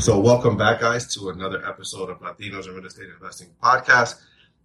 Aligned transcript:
So, 0.00 0.16
welcome 0.20 0.56
back, 0.56 0.78
guys, 0.78 1.12
to 1.14 1.30
another 1.30 1.66
episode 1.66 2.08
of 2.08 2.20
Latinos 2.20 2.68
in 2.68 2.74
Real 2.74 2.86
Estate 2.86 3.08
Investing 3.08 3.48
podcast. 3.60 4.14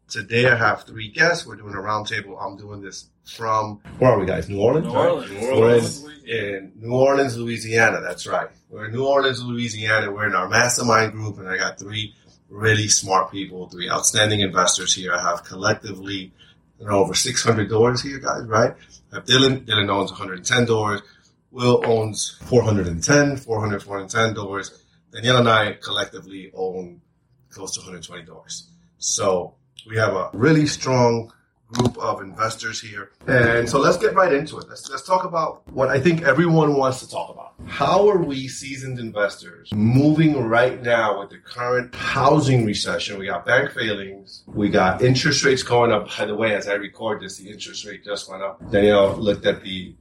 Today, 0.08 0.48
I 0.48 0.56
have 0.56 0.84
three 0.84 1.08
guests. 1.08 1.48
We're 1.48 1.56
doing 1.56 1.74
a 1.74 1.78
roundtable. 1.78 2.38
I'm 2.40 2.56
doing 2.56 2.82
this 2.82 3.08
from 3.26 3.82
where 3.98 4.12
are 4.12 4.20
we, 4.20 4.28
guys? 4.28 4.48
New 4.48 4.62
Orleans. 4.62 4.86
New 4.86 4.94
Orleans. 4.94 6.06
Right? 6.06 6.18
We're 6.24 6.58
in, 6.58 6.72
New 6.76 6.94
Orleans, 6.94 7.36
Louisiana. 7.36 8.00
That's 8.00 8.28
right. 8.28 8.48
We're 8.70 8.86
in 8.86 8.92
New 8.92 9.08
Orleans, 9.08 9.44
Louisiana. 9.44 10.12
We're 10.12 10.28
in 10.28 10.36
our 10.36 10.48
mastermind 10.48 11.14
group, 11.14 11.40
and 11.40 11.50
I 11.50 11.58
got 11.58 11.80
three 11.80 12.14
really 12.48 12.88
smart 12.88 13.32
people, 13.32 13.68
three 13.70 13.90
outstanding 13.90 14.42
investors 14.42 14.94
here. 14.94 15.14
I 15.14 15.22
have 15.24 15.44
collectively 15.44 16.32
over 16.80 17.16
600 17.16 17.70
doors 17.70 18.04
here, 18.04 18.20
guys. 18.20 18.46
Right? 18.46 18.76
I 19.12 19.16
have 19.16 19.26
Dylan. 19.26 19.66
Dylan 19.66 19.90
owns 19.90 20.12
110 20.12 20.66
doors. 20.66 21.02
Will 21.50 21.82
owns 21.86 22.38
410, 22.44 23.38
400, 23.38 23.82
410 23.82 24.34
doors. 24.36 24.83
Danielle 25.14 25.38
and 25.38 25.50
I 25.50 25.74
collectively 25.74 26.52
own 26.56 27.02
close 27.50 27.74
to 27.76 27.82
120 27.82 28.24
doors. 28.24 28.70
So 28.98 29.54
we 29.88 29.98
have 29.98 30.14
a 30.14 30.30
really 30.34 30.66
strong 30.66 31.32
group 31.74 31.98
of 31.98 32.22
investors 32.22 32.80
here. 32.82 33.12
And 33.28 33.70
so 33.70 33.80
let's 33.80 33.98
get 33.98 34.14
right 34.16 34.32
into 34.34 34.58
it. 34.58 34.68
Let's, 34.70 34.90
let's 34.90 35.04
talk 35.04 35.24
about 35.24 35.68
what 35.70 35.90
I 35.90 36.00
think 36.00 36.22
everyone 36.22 36.76
wants 36.76 37.00
to 37.02 37.10
talk 37.10 37.30
about. 37.30 37.54
How 37.68 38.10
are 38.10 38.18
we 38.18 38.48
seasoned 38.48 39.00
investors 39.00 39.72
moving 39.74 40.40
right 40.40 40.82
now 40.82 41.20
with 41.20 41.30
the 41.30 41.38
current 41.38 41.94
housing 41.96 42.66
recession? 42.66 43.18
We 43.18 43.28
got 43.28 43.46
bank 43.46 43.72
failings. 43.72 44.44
We 44.48 44.70
got 44.70 45.02
interest 45.02 45.44
rates 45.44 45.64
going 45.64 45.92
up. 45.92 46.16
By 46.18 46.26
the 46.26 46.36
way, 46.36 46.56
as 46.56 46.68
I 46.68 46.74
record 46.74 47.22
this, 47.22 47.38
the 47.38 47.50
interest 47.50 47.86
rate 47.86 48.04
just 48.04 48.30
went 48.30 48.44
up. 48.44 48.60
Danielle 48.72 49.16
looked 49.16 49.46
at 49.46 49.64
the 49.64 49.96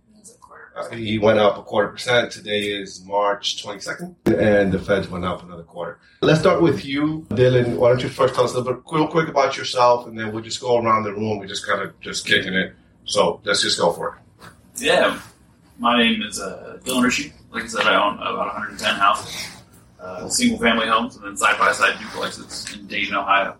he 0.92 1.18
went 1.18 1.38
up 1.38 1.58
a 1.58 1.62
quarter 1.62 1.88
percent. 1.88 2.32
Today 2.32 2.60
is 2.60 3.04
March 3.04 3.62
22nd, 3.62 4.14
and 4.26 4.72
the 4.72 4.78
Feds 4.78 5.08
went 5.08 5.24
up 5.24 5.42
another 5.42 5.62
quarter. 5.62 5.98
Let's 6.20 6.40
start 6.40 6.62
with 6.62 6.84
you, 6.84 7.26
Dylan. 7.30 7.76
Why 7.76 7.90
don't 7.90 8.02
you 8.02 8.08
first 8.08 8.34
tell 8.34 8.44
us 8.44 8.54
a 8.54 8.58
little 8.58 8.74
bit, 8.74 8.82
real 8.92 9.08
quick 9.08 9.28
about 9.28 9.56
yourself, 9.56 10.06
and 10.06 10.18
then 10.18 10.32
we'll 10.32 10.42
just 10.42 10.60
go 10.60 10.78
around 10.78 11.04
the 11.04 11.12
room. 11.12 11.38
We're 11.38 11.46
just 11.46 11.66
kind 11.66 11.82
of 11.82 11.98
just 12.00 12.26
kicking 12.26 12.54
it. 12.54 12.74
So 13.04 13.40
let's 13.44 13.62
just 13.62 13.78
go 13.78 13.92
for 13.92 14.16
it. 14.40 14.48
Yeah, 14.76 15.20
my 15.78 15.98
name 15.98 16.22
is 16.22 16.40
uh, 16.40 16.78
Dylan 16.84 17.04
Ritchie. 17.04 17.32
Like 17.50 17.64
I 17.64 17.66
said, 17.66 17.86
I 17.86 18.02
own 18.02 18.14
about 18.14 18.54
110 18.54 18.94
houses, 18.94 19.46
uh, 20.00 20.28
single 20.28 20.58
family 20.58 20.86
homes, 20.86 21.16
and 21.16 21.24
then 21.24 21.36
side 21.36 21.58
by 21.58 21.72
side 21.72 21.94
duplexes 21.94 22.74
in 22.74 22.86
Dayton, 22.86 23.14
Ohio. 23.14 23.56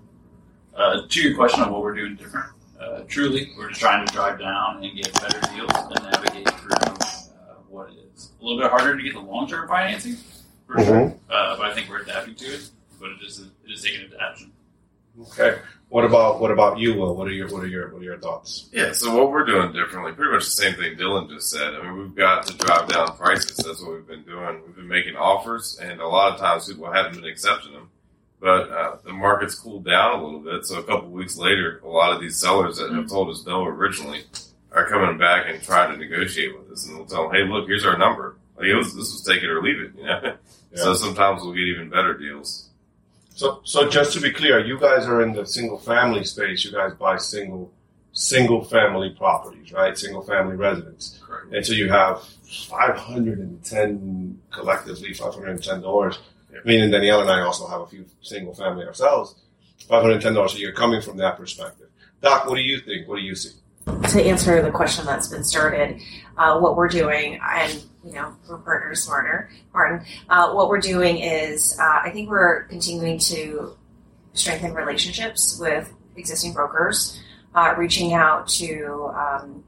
Uh, 0.75 1.03
to 1.07 1.21
your 1.21 1.37
question 1.37 1.61
on 1.63 1.71
what 1.71 1.83
we're 1.83 1.95
doing 1.95 2.17
different, 2.17 2.47
uh, 2.81 3.03
truly, 3.07 3.53
we're 3.59 3.69
just 3.69 3.81
trying 3.81 4.07
to 4.07 4.13
drive 4.13 4.39
down 4.39 4.83
and 4.83 4.97
get 4.97 5.13
better 5.21 5.41
deals 5.55 5.71
and 5.75 6.03
navigate 6.11 6.49
uh, 6.49 6.52
what 8.15 8.19
is 8.19 8.31
a 8.41 8.45
little 8.45 8.61
bit 8.61 8.71
harder 8.71 8.97
to 8.97 9.03
get 9.03 9.15
the 9.15 9.21
long 9.21 9.49
term 9.49 9.69
financing, 9.69 10.17
for 10.67 10.77
Mhm. 10.77 10.85
sure. 10.87 11.15
Uh, 11.31 11.57
but 11.57 11.67
I 11.67 11.75
think 11.75 11.89
we're 11.89 12.03
adapting 12.03 12.35
to 12.37 12.45
it. 12.47 12.71
But 13.01 13.11
it 13.11 13.23
is 13.27 13.41
it 13.41 13.71
is 13.73 13.83
taking 13.83 14.07
adaptation. 14.07 14.53
Okay. 15.33 15.59
What 15.89 16.05
about 16.05 16.41
what 16.41 16.51
about 16.51 16.79
you, 16.79 16.95
Will? 16.95 17.15
What 17.15 17.29
are 17.29 17.33
your 17.33 17.49
what 17.49 17.63
are 17.63 17.67
your 17.67 17.93
what 17.93 18.01
are 18.01 18.05
your 18.05 18.19
thoughts? 18.19 18.69
Yeah, 18.73 18.93
so 18.93 19.15
what 19.15 19.31
we're 19.31 19.45
doing 19.45 19.73
differently, 19.73 20.13
pretty 20.13 20.33
much 20.33 20.45
the 20.45 20.51
same 20.53 20.75
thing 20.75 20.97
Dylan 20.97 21.29
just 21.29 21.51
said. 21.51 21.75
I 21.75 21.83
mean, 21.83 21.99
we've 21.99 22.15
got 22.15 22.47
to 22.47 22.57
drive 22.57 22.89
down 22.89 23.15
prices. 23.17 23.57
That's 23.59 23.83
what 23.83 23.93
we've 23.93 24.07
been 24.07 24.23
doing. 24.23 24.63
We've 24.67 24.77
been 24.77 24.89
making 24.89 25.17
offers, 25.17 25.79
and 25.83 26.01
a 26.01 26.07
lot 26.07 26.33
of 26.33 26.41
times 26.41 26.67
people 26.69 26.91
haven't 26.91 27.17
been 27.21 27.27
accepting 27.31 27.73
them. 27.75 27.91
But 28.41 28.71
uh, 28.71 28.97
the 29.05 29.13
market's 29.13 29.55
cooled 29.55 29.85
down 29.85 30.19
a 30.21 30.25
little 30.25 30.41
bit, 30.41 30.65
so 30.65 30.79
a 30.79 30.83
couple 30.83 31.11
weeks 31.11 31.37
later, 31.37 31.81
a 31.85 31.89
lot 31.89 32.13
of 32.15 32.21
these 32.21 32.39
sellers 32.41 32.79
that 32.79 32.91
have 32.93 33.09
told 33.09 33.29
us 33.31 33.45
no 33.47 33.65
originally 33.65 34.25
are 34.75 34.89
coming 34.89 35.19
back 35.19 35.47
and 35.49 35.63
trying 35.63 35.93
to 35.93 35.99
negotiate 35.99 36.59
with 36.59 36.71
us, 36.71 36.87
and 36.87 36.97
we'll 36.97 37.05
tell 37.07 37.29
them, 37.29 37.35
"Hey, 37.35 37.45
look, 37.45 37.67
here's 37.67 37.85
our 37.85 37.99
number. 37.99 38.37
Like, 38.57 38.73
was, 38.75 38.95
this 38.95 39.13
was 39.13 39.23
take 39.25 39.43
it 39.43 39.51
or 39.51 39.61
leave 39.63 39.81
it." 39.81 39.93
You 39.97 40.05
know. 40.05 40.37
So 40.75 40.95
sometimes 40.95 41.43
we'll 41.43 41.53
get 41.53 41.65
even 41.65 41.91
better 41.91 42.15
deals. 42.15 42.71
So 43.35 43.61
so 43.65 43.89
just 43.89 44.15
to 44.15 44.21
be 44.21 44.31
clear, 44.31 44.65
you 44.65 44.79
guys 44.79 45.07
are 45.07 45.23
in 45.23 45.35
the 45.35 45.45
single 45.47 45.79
family 45.79 46.25
space. 46.25 46.65
You 46.65 46.73
guys 46.73 46.95
buy 46.95 47.19
single 47.19 47.71
single 48.13 48.65
family 48.65 49.11
properties, 49.11 49.73
right? 49.73 49.97
Single 49.97 50.23
family 50.23 50.57
residents. 50.57 51.19
Correct. 51.23 51.55
And 51.55 51.67
so 51.67 51.73
you 51.73 51.89
have 51.91 52.23
510 52.23 54.41
collectively, 54.51 55.15
510 55.15 55.83
doors. 55.83 56.19
Meaning 56.65 56.91
Danielle 56.91 57.23
and 57.23 57.31
I 57.31 57.41
also 57.41 57.67
have 57.67 57.81
a 57.81 57.87
few 57.87 58.05
single 58.21 58.55
family 58.55 58.87
ourselves. 58.87 59.35
510 59.89 60.35
dollars. 60.35 60.53
So 60.53 60.59
you're 60.59 60.73
coming 60.73 61.01
from 61.01 61.17
that 61.17 61.37
perspective. 61.37 61.89
Doc, 62.21 62.47
what 62.47 62.57
do 62.57 62.63
you 62.63 62.79
think? 62.79 63.09
What 63.09 63.17
do 63.17 63.23
you 63.23 63.35
see? 63.35 63.51
To 63.87 64.23
answer 64.23 64.63
the 64.63 64.71
question 64.71 65.05
that's 65.07 65.29
been 65.29 65.45
started, 65.45 66.01
uh, 66.37 66.59
what 66.59 66.77
we're 66.77 66.89
doing, 66.89 67.41
and 67.43 67.85
you 68.05 68.13
know, 68.13 68.35
we're 68.49 68.59
partners 68.59 69.05
smarter, 69.05 69.51
Martin. 69.73 70.05
Uh, 70.29 70.53
what 70.53 70.69
we're 70.69 70.81
doing 70.81 71.19
is, 71.19 71.79
uh, 71.79 72.01
I 72.05 72.11
think 72.11 72.31
we're 72.31 72.65
continuing 72.65 73.19
to 73.21 73.77
strengthen 74.35 74.75
relationships 74.75 75.59
with 75.61 75.93
existing 76.17 76.53
brokers, 76.53 77.21
uh, 77.55 77.75
reaching 77.77 78.13
out 78.13 78.49
to, 78.49 79.13
um, 79.15 79.65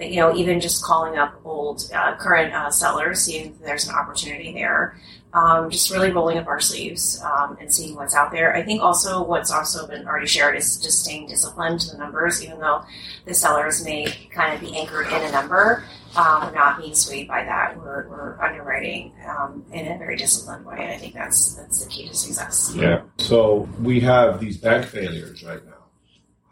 you 0.00 0.16
know, 0.16 0.34
even 0.34 0.60
just 0.60 0.82
calling 0.82 1.18
up 1.18 1.40
old, 1.44 1.90
uh, 1.94 2.16
current 2.16 2.54
uh, 2.54 2.70
sellers, 2.70 3.20
seeing 3.20 3.46
if 3.52 3.58
there's 3.60 3.88
an 3.88 3.94
opportunity 3.94 4.52
there. 4.52 4.98
Um, 5.34 5.68
just 5.68 5.90
really 5.90 6.12
rolling 6.12 6.38
up 6.38 6.46
our 6.46 6.60
sleeves 6.60 7.20
um, 7.24 7.58
and 7.60 7.74
seeing 7.74 7.96
what's 7.96 8.14
out 8.14 8.30
there. 8.30 8.54
I 8.54 8.62
think 8.62 8.80
also 8.80 9.24
what's 9.24 9.50
also 9.50 9.84
been 9.88 10.06
already 10.06 10.28
shared 10.28 10.56
is 10.56 10.80
just 10.80 11.02
staying 11.02 11.26
disciplined 11.26 11.80
to 11.80 11.90
the 11.90 11.98
numbers, 11.98 12.40
even 12.44 12.60
though 12.60 12.84
the 13.24 13.34
sellers 13.34 13.84
may 13.84 14.06
kind 14.30 14.54
of 14.54 14.60
be 14.60 14.76
anchored 14.76 15.08
in 15.08 15.20
a 15.22 15.32
number, 15.32 15.82
um, 16.14 16.54
not 16.54 16.78
being 16.78 16.94
swayed 16.94 17.26
by 17.26 17.42
that. 17.42 17.76
We're, 17.76 18.08
we're 18.08 18.40
underwriting 18.40 19.12
um, 19.26 19.64
in 19.72 19.90
a 19.90 19.98
very 19.98 20.16
disciplined 20.16 20.64
way, 20.66 20.76
and 20.78 20.92
I 20.92 20.98
think 20.98 21.14
that's 21.14 21.54
that's 21.54 21.84
the 21.84 21.90
key 21.90 22.06
to 22.06 22.14
success. 22.14 22.72
Yeah. 22.76 23.02
So 23.18 23.68
we 23.82 23.98
have 24.00 24.38
these 24.38 24.56
bank 24.56 24.86
failures 24.86 25.42
right 25.42 25.64
now. 25.66 25.72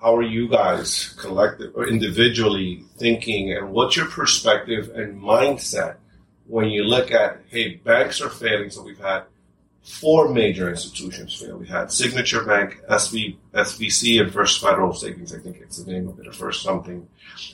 How 0.01 0.17
are 0.17 0.25
you 0.25 0.49
guys 0.49 1.15
collective 1.21 1.73
or 1.77 1.87
individually 1.87 2.83
thinking, 2.99 3.53
and 3.53 3.71
what's 3.71 3.97
your 3.97 4.07
perspective 4.07 4.91
and 4.97 5.23
mindset 5.23 5.99
when 6.47 6.71
you 6.71 6.85
look 6.85 7.11
at 7.11 7.41
hey, 7.49 7.77
banks 7.77 8.21
are 8.21 8.29
failing? 8.29 8.71
So 8.71 8.83
we've 8.83 8.99
had 8.99 9.25
four 9.83 10.29
major 10.29 10.71
institutions 10.71 11.35
fail. 11.41 11.57
We 11.57 11.67
had 11.67 11.91
Signature 11.91 12.45
Bank, 12.45 12.81
SV, 12.89 13.37
SVB, 13.55 14.23
and 14.23 14.33
First 14.33 14.61
Federal 14.61 14.93
Savings. 14.95 15.35
I 15.35 15.39
think 15.39 15.59
it's 15.61 15.83
the 15.83 15.91
name 15.91 16.09
of 16.09 16.19
it, 16.21 16.27
or 16.27 16.33
First 16.33 16.63
something. 16.63 17.09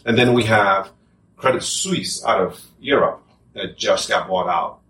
And 0.05 0.17
then 0.17 0.35
we 0.35 0.45
have 0.45 0.91
Credit 1.37 1.63
Suisse 1.63 2.25
out 2.25 2.41
of 2.41 2.61
Europe 2.81 3.23
that 3.55 3.77
just 3.77 4.09
got 4.09 4.29
bought 4.29 4.49
out. 4.49 4.81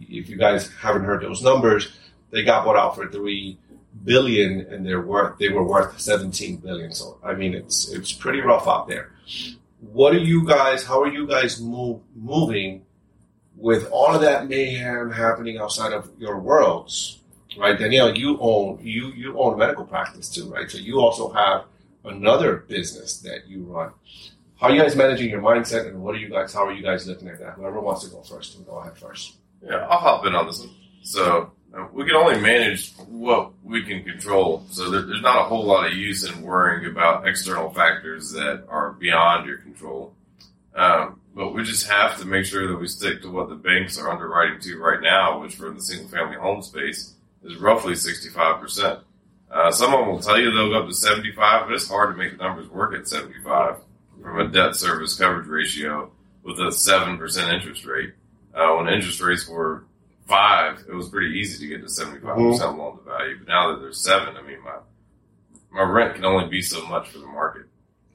If 0.00 0.28
you 0.28 0.36
guys 0.36 0.70
haven't 0.80 1.04
heard 1.04 1.22
those 1.22 1.42
numbers, 1.42 1.90
they 2.30 2.42
got 2.42 2.64
bought 2.64 2.76
out 2.76 2.96
for 2.96 3.08
three 3.10 3.58
billion, 4.04 4.60
and 4.60 4.84
they're 4.84 5.00
worth 5.00 5.38
they 5.38 5.48
were 5.48 5.64
worth 5.64 5.98
seventeen 5.98 6.56
billion. 6.56 6.92
So 6.92 7.18
I 7.24 7.34
mean, 7.34 7.54
it's 7.54 7.90
it's 7.90 8.12
pretty 8.12 8.40
rough 8.40 8.68
out 8.68 8.88
there. 8.88 9.12
What 9.80 10.14
are 10.14 10.18
you 10.18 10.46
guys? 10.46 10.84
How 10.84 11.02
are 11.02 11.08
you 11.08 11.26
guys 11.26 11.60
move, 11.60 12.00
moving 12.14 12.85
with 13.56 13.88
all 13.90 14.14
of 14.14 14.20
that 14.20 14.48
mayhem 14.48 15.10
happening 15.10 15.58
outside 15.58 15.92
of 15.92 16.10
your 16.18 16.38
worlds? 16.38 17.20
Right, 17.58 17.78
Danielle, 17.78 18.16
you 18.16 18.38
own 18.40 18.78
you 18.82 19.12
you 19.12 19.38
own 19.38 19.54
a 19.54 19.56
medical 19.56 19.84
practice 19.84 20.28
too, 20.28 20.52
right? 20.52 20.70
So 20.70 20.76
you 20.78 21.00
also 21.00 21.32
have 21.32 21.64
another 22.04 22.56
business 22.68 23.18
that 23.20 23.46
you 23.46 23.62
run. 23.64 23.92
How 24.56 24.68
are 24.68 24.74
you 24.74 24.80
guys 24.80 24.94
managing 24.94 25.30
your 25.30 25.40
mindset, 25.40 25.88
and 25.88 26.02
what 26.02 26.14
are 26.14 26.18
you 26.18 26.28
guys? 26.28 26.52
How 26.52 26.66
are 26.66 26.72
you 26.72 26.82
guys 26.82 27.06
looking 27.06 27.28
at 27.28 27.38
that? 27.40 27.54
Whoever 27.54 27.80
wants 27.80 28.04
to 28.04 28.10
go 28.10 28.22
first, 28.22 28.56
will 28.56 28.64
go 28.64 28.76
ahead 28.78 28.96
first. 28.96 29.36
Yeah, 29.62 29.86
I'll 29.88 29.98
hop 29.98 30.26
in 30.26 30.34
on 30.34 30.46
this 30.46 30.60
one. 30.60 30.70
So 31.02 31.52
uh, 31.76 31.86
we 31.92 32.04
can 32.04 32.14
only 32.14 32.40
manage 32.40 32.94
what 33.08 33.52
we 33.62 33.82
can 33.82 34.02
control. 34.02 34.64
So 34.70 34.90
there, 34.90 35.02
there's 35.02 35.22
not 35.22 35.38
a 35.38 35.44
whole 35.44 35.64
lot 35.64 35.86
of 35.86 35.94
use 35.94 36.24
in 36.24 36.42
worrying 36.42 36.90
about 36.90 37.26
external 37.26 37.70
factors 37.72 38.32
that 38.32 38.64
are 38.68 38.92
beyond 38.92 39.46
your 39.46 39.58
control. 39.58 40.14
Um, 40.74 41.20
but 41.36 41.52
we 41.52 41.62
just 41.62 41.86
have 41.86 42.18
to 42.18 42.24
make 42.24 42.46
sure 42.46 42.66
that 42.66 42.78
we 42.78 42.88
stick 42.88 43.20
to 43.20 43.30
what 43.30 43.50
the 43.50 43.54
banks 43.54 43.98
are 43.98 44.10
underwriting 44.10 44.58
to 44.58 44.78
right 44.78 45.02
now, 45.02 45.38
which 45.38 45.54
for 45.54 45.70
the 45.70 45.82
single 45.82 46.08
family 46.08 46.36
home 46.36 46.62
space 46.62 47.12
is 47.44 47.56
roughly 47.56 47.92
65%. 47.92 49.02
Uh, 49.50 49.70
some 49.70 49.92
of 49.92 50.00
them 50.00 50.08
will 50.08 50.18
tell 50.18 50.40
you 50.40 50.50
they'll 50.50 50.70
go 50.70 50.80
up 50.80 50.88
to 50.88 50.94
75, 50.94 51.66
but 51.66 51.74
it's 51.74 51.88
hard 51.88 52.14
to 52.14 52.16
make 52.16 52.32
the 52.36 52.42
numbers 52.42 52.70
work 52.70 52.94
at 52.94 53.06
75 53.06 53.76
from 54.22 54.40
a 54.40 54.48
debt 54.48 54.74
service 54.74 55.14
coverage 55.14 55.46
ratio 55.46 56.10
with 56.42 56.58
a 56.58 56.70
7% 56.70 57.54
interest 57.54 57.84
rate. 57.84 58.14
Uh, 58.54 58.74
when 58.76 58.88
interest 58.88 59.20
rates 59.20 59.46
were 59.46 59.84
five, 60.26 60.84
it 60.88 60.94
was 60.94 61.10
pretty 61.10 61.38
easy 61.38 61.58
to 61.58 61.68
get 61.68 61.82
to 61.82 61.88
seventy 61.90 62.20
five 62.20 62.36
percent 62.36 62.78
loan 62.78 62.96
to 62.96 63.04
value. 63.04 63.36
But 63.38 63.48
now 63.48 63.72
that 63.72 63.80
there's 63.80 64.02
seven, 64.02 64.34
I 64.34 64.42
mean 64.42 64.62
my 64.64 64.78
my 65.70 65.82
rent 65.82 66.14
can 66.14 66.24
only 66.24 66.48
be 66.48 66.62
so 66.62 66.84
much 66.86 67.10
for 67.10 67.18
the 67.18 67.26
market. 67.26 67.66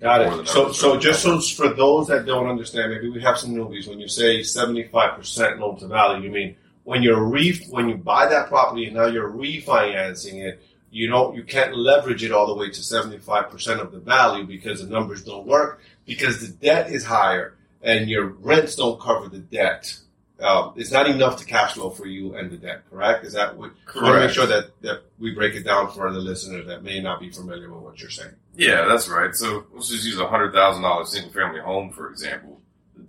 Got 0.01 0.21
it. 0.39 0.48
So, 0.48 0.71
so 0.71 0.98
just 0.98 1.21
so 1.21 1.39
for 1.39 1.69
those 1.69 2.07
that 2.07 2.25
don't 2.25 2.48
understand, 2.48 2.92
maybe 2.92 3.09
we 3.09 3.21
have 3.21 3.38
some 3.38 3.51
newbies. 3.51 3.88
When 3.88 4.00
you 4.00 4.07
say 4.07 4.42
seventy-five 4.42 5.15
percent 5.15 5.59
loan 5.59 5.77
to 5.77 5.88
value, 5.88 6.24
you 6.24 6.31
mean 6.31 6.56
when 6.86 7.03
you're 7.03 7.24
re 7.24 7.56
when 7.69 7.88
you 7.88 7.98
buy 7.98 8.27
that 8.27 8.48
property 8.48 8.86
and 8.86 8.95
now 8.95 9.06
you're 9.06 9.30
refinancing 9.30 10.44
it, 10.44 10.59
you 10.89 11.07
don't 11.07 11.36
you 11.36 11.44
can't 11.44 11.77
leverage 11.77 12.24
it 12.24 12.31
all 12.31 12.48
the 12.48 12.56
way 12.56 12.71
to 12.71 12.83
seventy-five 12.83 13.51
percent 13.51 13.80
of 13.80 13.92
the 13.92 14.00
value 14.00 14.44
because 14.44 14.81
the 14.81 14.89
numbers 14.89 15.24
don't 15.24 15.45
work 15.45 15.81
because 16.07 16.42
the 16.42 16.51
debt 16.51 16.89
is 16.89 17.06
higher 17.06 17.54
and 17.83 18.09
your 18.09 18.25
rents 18.25 18.75
don't 18.75 19.00
cover 19.00 19.30
the 19.30 19.38
debt. 19.38 19.95
Um, 20.41 20.73
it's 20.75 20.91
not 20.91 21.07
enough 21.07 21.38
to 21.38 21.45
cash 21.45 21.73
flow 21.73 21.89
for 21.91 22.07
you 22.07 22.35
and 22.35 22.49
the 22.51 22.57
debt. 22.57 22.81
Correct? 22.89 23.23
Is 23.25 23.33
that 23.33 23.55
what? 23.57 23.71
I 23.95 24.01
want 24.01 24.15
to 24.15 24.19
make 24.21 24.29
sure 24.31 24.47
that 24.47 24.71
that 24.81 25.03
we 25.19 25.33
break 25.35 25.53
it 25.55 25.63
down 25.63 25.91
for 25.91 26.11
the 26.11 26.19
listener 26.19 26.63
that 26.63 26.83
may 26.83 26.99
not 26.99 27.19
be 27.19 27.29
familiar 27.29 27.71
with 27.71 27.83
what 27.83 28.01
you're 28.01 28.09
saying. 28.09 28.33
Yeah, 28.55 28.85
that's 28.88 29.07
right. 29.07 29.33
So 29.35 29.65
let's 29.73 29.89
just 29.89 30.05
use 30.05 30.19
a 30.19 30.27
hundred 30.27 30.53
thousand 30.53 30.81
dollar 30.81 31.05
single 31.05 31.31
family 31.31 31.59
home 31.59 31.91
for 31.91 32.09
example. 32.09 32.59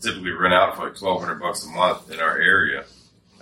Typically 0.00 0.32
rent 0.32 0.52
out 0.54 0.76
for 0.76 0.84
like 0.84 0.96
twelve 0.98 1.20
hundred 1.22 1.40
bucks 1.40 1.64
a 1.64 1.68
month 1.70 2.10
in 2.10 2.18
our 2.20 2.36
area. 2.38 2.84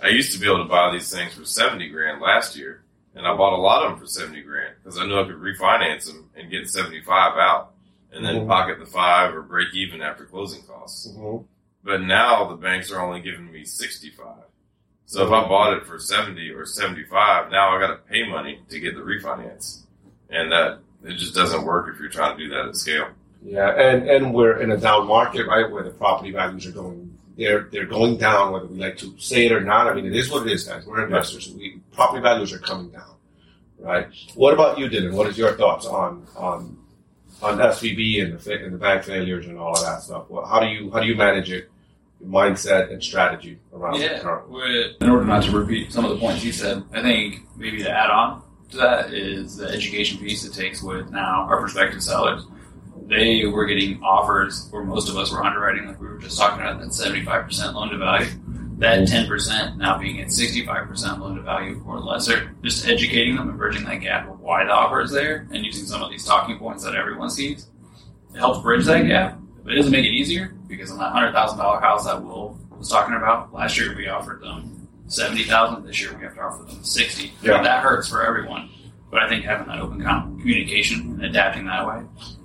I 0.03 0.07
used 0.09 0.31
to 0.33 0.39
be 0.39 0.47
able 0.47 0.63
to 0.63 0.69
buy 0.69 0.91
these 0.91 1.11
things 1.13 1.33
for 1.33 1.45
seventy 1.45 1.89
grand 1.89 2.21
last 2.21 2.55
year, 2.55 2.83
and 3.15 3.27
I 3.27 3.35
bought 3.35 3.53
a 3.53 3.61
lot 3.61 3.83
of 3.83 3.91
them 3.91 3.99
for 3.99 4.07
seventy 4.07 4.41
grand 4.41 4.75
because 4.83 4.97
I 4.99 5.05
knew 5.05 5.19
I 5.19 5.25
could 5.25 5.35
refinance 5.35 6.05
them 6.05 6.29
and 6.35 6.49
get 6.49 6.69
seventy 6.69 7.01
five 7.01 7.37
out, 7.37 7.73
and 8.13 8.23
then 8.25 8.35
Mhm. 8.41 8.47
pocket 8.47 8.79
the 8.79 8.85
five 8.85 9.35
or 9.35 9.41
break 9.41 9.73
even 9.73 10.01
after 10.01 10.25
closing 10.25 10.61
costs. 10.63 11.07
Mm-hmm. 11.07 11.43
But 11.83 12.01
now 12.01 12.47
the 12.49 12.55
banks 12.55 12.91
are 12.91 13.01
only 13.01 13.21
giving 13.21 13.51
me 13.51 13.65
sixty 13.65 14.09
five. 14.09 14.43
So 15.05 15.25
if 15.25 15.31
I 15.31 15.43
oh. 15.43 15.47
bought 15.47 15.77
it 15.77 15.85
for 15.85 15.99
seventy 15.99 16.49
or 16.49 16.65
seventy 16.65 17.03
five, 17.03 17.51
now 17.51 17.75
I 17.75 17.79
got 17.79 17.87
to 17.87 17.97
pay 17.97 18.27
money 18.27 18.61
to 18.69 18.79
get 18.79 18.95
the 18.95 19.01
refinance, 19.01 19.83
and 20.29 20.51
that 20.51 20.79
it 21.03 21.15
just 21.15 21.33
doesn't 21.33 21.65
work 21.65 21.93
if 21.93 21.99
you're 21.99 22.09
trying 22.09 22.37
to 22.37 22.43
do 22.43 22.49
that 22.49 22.67
at 22.67 22.75
scale. 22.75 23.07
Yeah, 23.43 23.69
and 23.71 24.07
and 24.07 24.33
we're 24.33 24.61
in 24.61 24.71
a 24.71 24.77
down 24.77 25.07
market, 25.07 25.47
right, 25.47 25.69
where 25.69 25.83
the 25.83 25.89
property 25.89 26.31
values 26.31 26.67
are 26.67 26.71
going. 26.71 27.17
They're 27.37 27.67
they're 27.71 27.87
going 27.87 28.17
down, 28.17 28.51
whether 28.51 28.67
we 28.67 28.77
like 28.77 28.97
to 28.97 29.17
say 29.17 29.47
it 29.47 29.51
or 29.51 29.61
not. 29.61 29.87
I 29.87 29.93
mean, 29.95 30.05
it 30.05 30.15
is 30.15 30.29
what 30.29 30.45
it 30.45 30.53
is, 30.53 30.65
guys. 30.65 30.85
We're 30.85 31.03
investors. 31.03 31.51
We 31.51 31.81
property 31.91 32.21
values 32.21 32.53
are 32.53 32.59
coming 32.59 32.89
down, 32.91 33.15
right? 33.79 34.07
What 34.35 34.53
about 34.53 34.77
you, 34.77 34.87
Dylan? 34.87 35.13
What 35.13 35.27
is 35.27 35.37
your 35.37 35.57
thoughts 35.57 35.87
on 35.87 36.27
on 36.35 36.77
on 37.41 37.57
SVB 37.57 38.23
and 38.23 38.39
the 38.39 38.63
and 38.63 38.73
the 38.73 38.77
bank 38.77 39.03
failures 39.03 39.47
and 39.47 39.57
all 39.57 39.73
of 39.73 39.81
that 39.81 40.03
stuff? 40.03 40.29
Well, 40.29 40.45
how 40.45 40.59
do 40.59 40.67
you 40.67 40.91
how 40.91 40.99
do 40.99 41.07
you 41.07 41.15
manage 41.15 41.49
it? 41.49 41.70
Mindset 42.25 42.91
and 42.91 43.03
strategy 43.03 43.59
around 43.73 43.99
Yeah, 43.99 44.41
with, 44.47 45.01
in 45.01 45.09
order 45.09 45.25
not 45.25 45.43
to 45.43 45.51
repeat 45.51 45.91
some 45.91 46.05
of 46.05 46.11
the 46.11 46.17
points 46.17 46.43
you 46.43 46.51
said, 46.51 46.83
I 46.93 47.01
think 47.01 47.41
maybe 47.57 47.83
to 47.83 47.89
add 47.89 48.09
on 48.09 48.43
to 48.71 48.77
that 48.77 49.13
is 49.13 49.57
the 49.57 49.67
education 49.67 50.17
piece 50.17 50.45
it 50.45 50.53
takes 50.53 50.81
with 50.81 51.09
now 51.11 51.47
our 51.49 51.59
prospective 51.59 52.01
sellers. 52.01 52.43
They 53.07 53.45
were 53.45 53.65
getting 53.65 54.01
offers 54.01 54.67
where 54.71 54.83
most 54.83 55.09
of 55.09 55.17
us 55.17 55.31
were 55.31 55.43
underwriting, 55.43 55.87
like 55.87 55.99
we 55.99 56.07
were 56.07 56.19
just 56.19 56.37
talking 56.37 56.61
about, 56.61 56.79
that 56.79 56.89
75% 56.89 57.73
loan 57.73 57.89
to 57.89 57.97
value. 57.97 58.29
That 58.77 59.07
mm-hmm. 59.07 59.31
10% 59.31 59.77
now 59.77 59.97
being 59.97 60.21
at 60.21 60.27
65% 60.27 61.19
loan 61.19 61.35
to 61.35 61.41
value 61.41 61.83
or 61.85 61.99
lesser. 61.99 62.55
Just 62.63 62.87
educating 62.87 63.35
them 63.35 63.49
and 63.49 63.57
bridging 63.57 63.83
that 63.83 63.97
gap 63.97 64.29
of 64.29 64.39
why 64.39 64.63
the 64.63 64.71
offer 64.71 65.01
is 65.01 65.11
there 65.11 65.47
and 65.51 65.65
using 65.65 65.85
some 65.85 66.01
of 66.01 66.09
these 66.09 66.25
talking 66.25 66.57
points 66.57 66.83
that 66.83 66.95
everyone 66.95 67.29
sees. 67.29 67.67
It 68.33 68.39
helps 68.39 68.61
bridge 68.61 68.85
that 68.85 69.05
gap, 69.07 69.37
but 69.63 69.73
it 69.73 69.75
doesn't 69.75 69.91
make 69.91 70.05
it 70.05 70.11
easier 70.11 70.55
because 70.71 70.89
on 70.91 70.97
that 70.97 71.13
$100,000 71.13 71.81
house 71.81 72.05
that 72.05 72.23
Will 72.23 72.57
was 72.77 72.89
talking 72.89 73.13
about, 73.15 73.53
last 73.53 73.77
year 73.77 73.95
we 73.95 74.07
offered 74.07 74.41
them 74.41 74.87
70000 75.07 75.83
This 75.85 76.01
year 76.01 76.15
we 76.17 76.23
have 76.23 76.33
to 76.35 76.41
offer 76.41 76.63
them 76.63 76.83
60 76.83 77.33
Yeah. 77.43 77.57
And 77.57 77.65
that 77.65 77.83
hurts 77.83 78.07
for 78.07 78.25
everyone. 78.25 78.69
But 79.11 79.23
I 79.23 79.29
think 79.29 79.43
having 79.43 79.67
that 79.67 79.79
open 79.79 80.01
com- 80.01 80.39
communication 80.39 81.01
and 81.01 81.25
adapting 81.25 81.65
that 81.65 81.85
way 81.85 82.01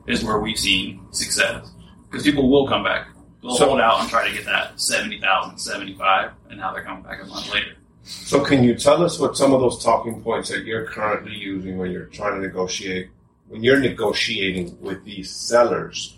is 0.09 0.25
where 0.25 0.41
we've 0.41 0.59
seen 0.59 1.01
success. 1.13 1.71
Because 2.11 2.25
people 2.25 2.51
will 2.51 2.67
come 2.67 2.83
back. 2.83 3.07
They'll 3.41 3.55
So- 3.55 3.69
hold 3.69 3.81
out 3.81 4.01
and 4.01 4.11
try 4.11 4.29
to 4.29 4.35
get 4.35 4.45
that 4.47 4.81
70000 4.81 5.59
75 5.59 6.33
and 6.51 6.59
now 6.59 6.73
they're 6.73 6.83
coming 6.83 7.05
back 7.05 7.23
a 7.23 7.27
month 7.27 7.53
later. 7.55 7.77
So, 8.03 8.41
can 8.45 8.63
you 8.63 8.77
tell 8.77 9.03
us 9.05 9.19
what 9.19 9.37
some 9.37 9.53
of 9.53 9.61
those 9.61 9.83
talking 9.83 10.23
points 10.23 10.49
that 10.51 10.65
you're 10.65 10.87
currently 10.87 11.35
using 11.37 11.77
when 11.77 11.91
you're 11.91 12.05
trying 12.07 12.41
to 12.41 12.47
negotiate, 12.47 13.11
when 13.49 13.65
you're 13.65 13.81
negotiating 13.81 14.77
with 14.81 15.05
these 15.05 15.29
sellers, 15.31 16.17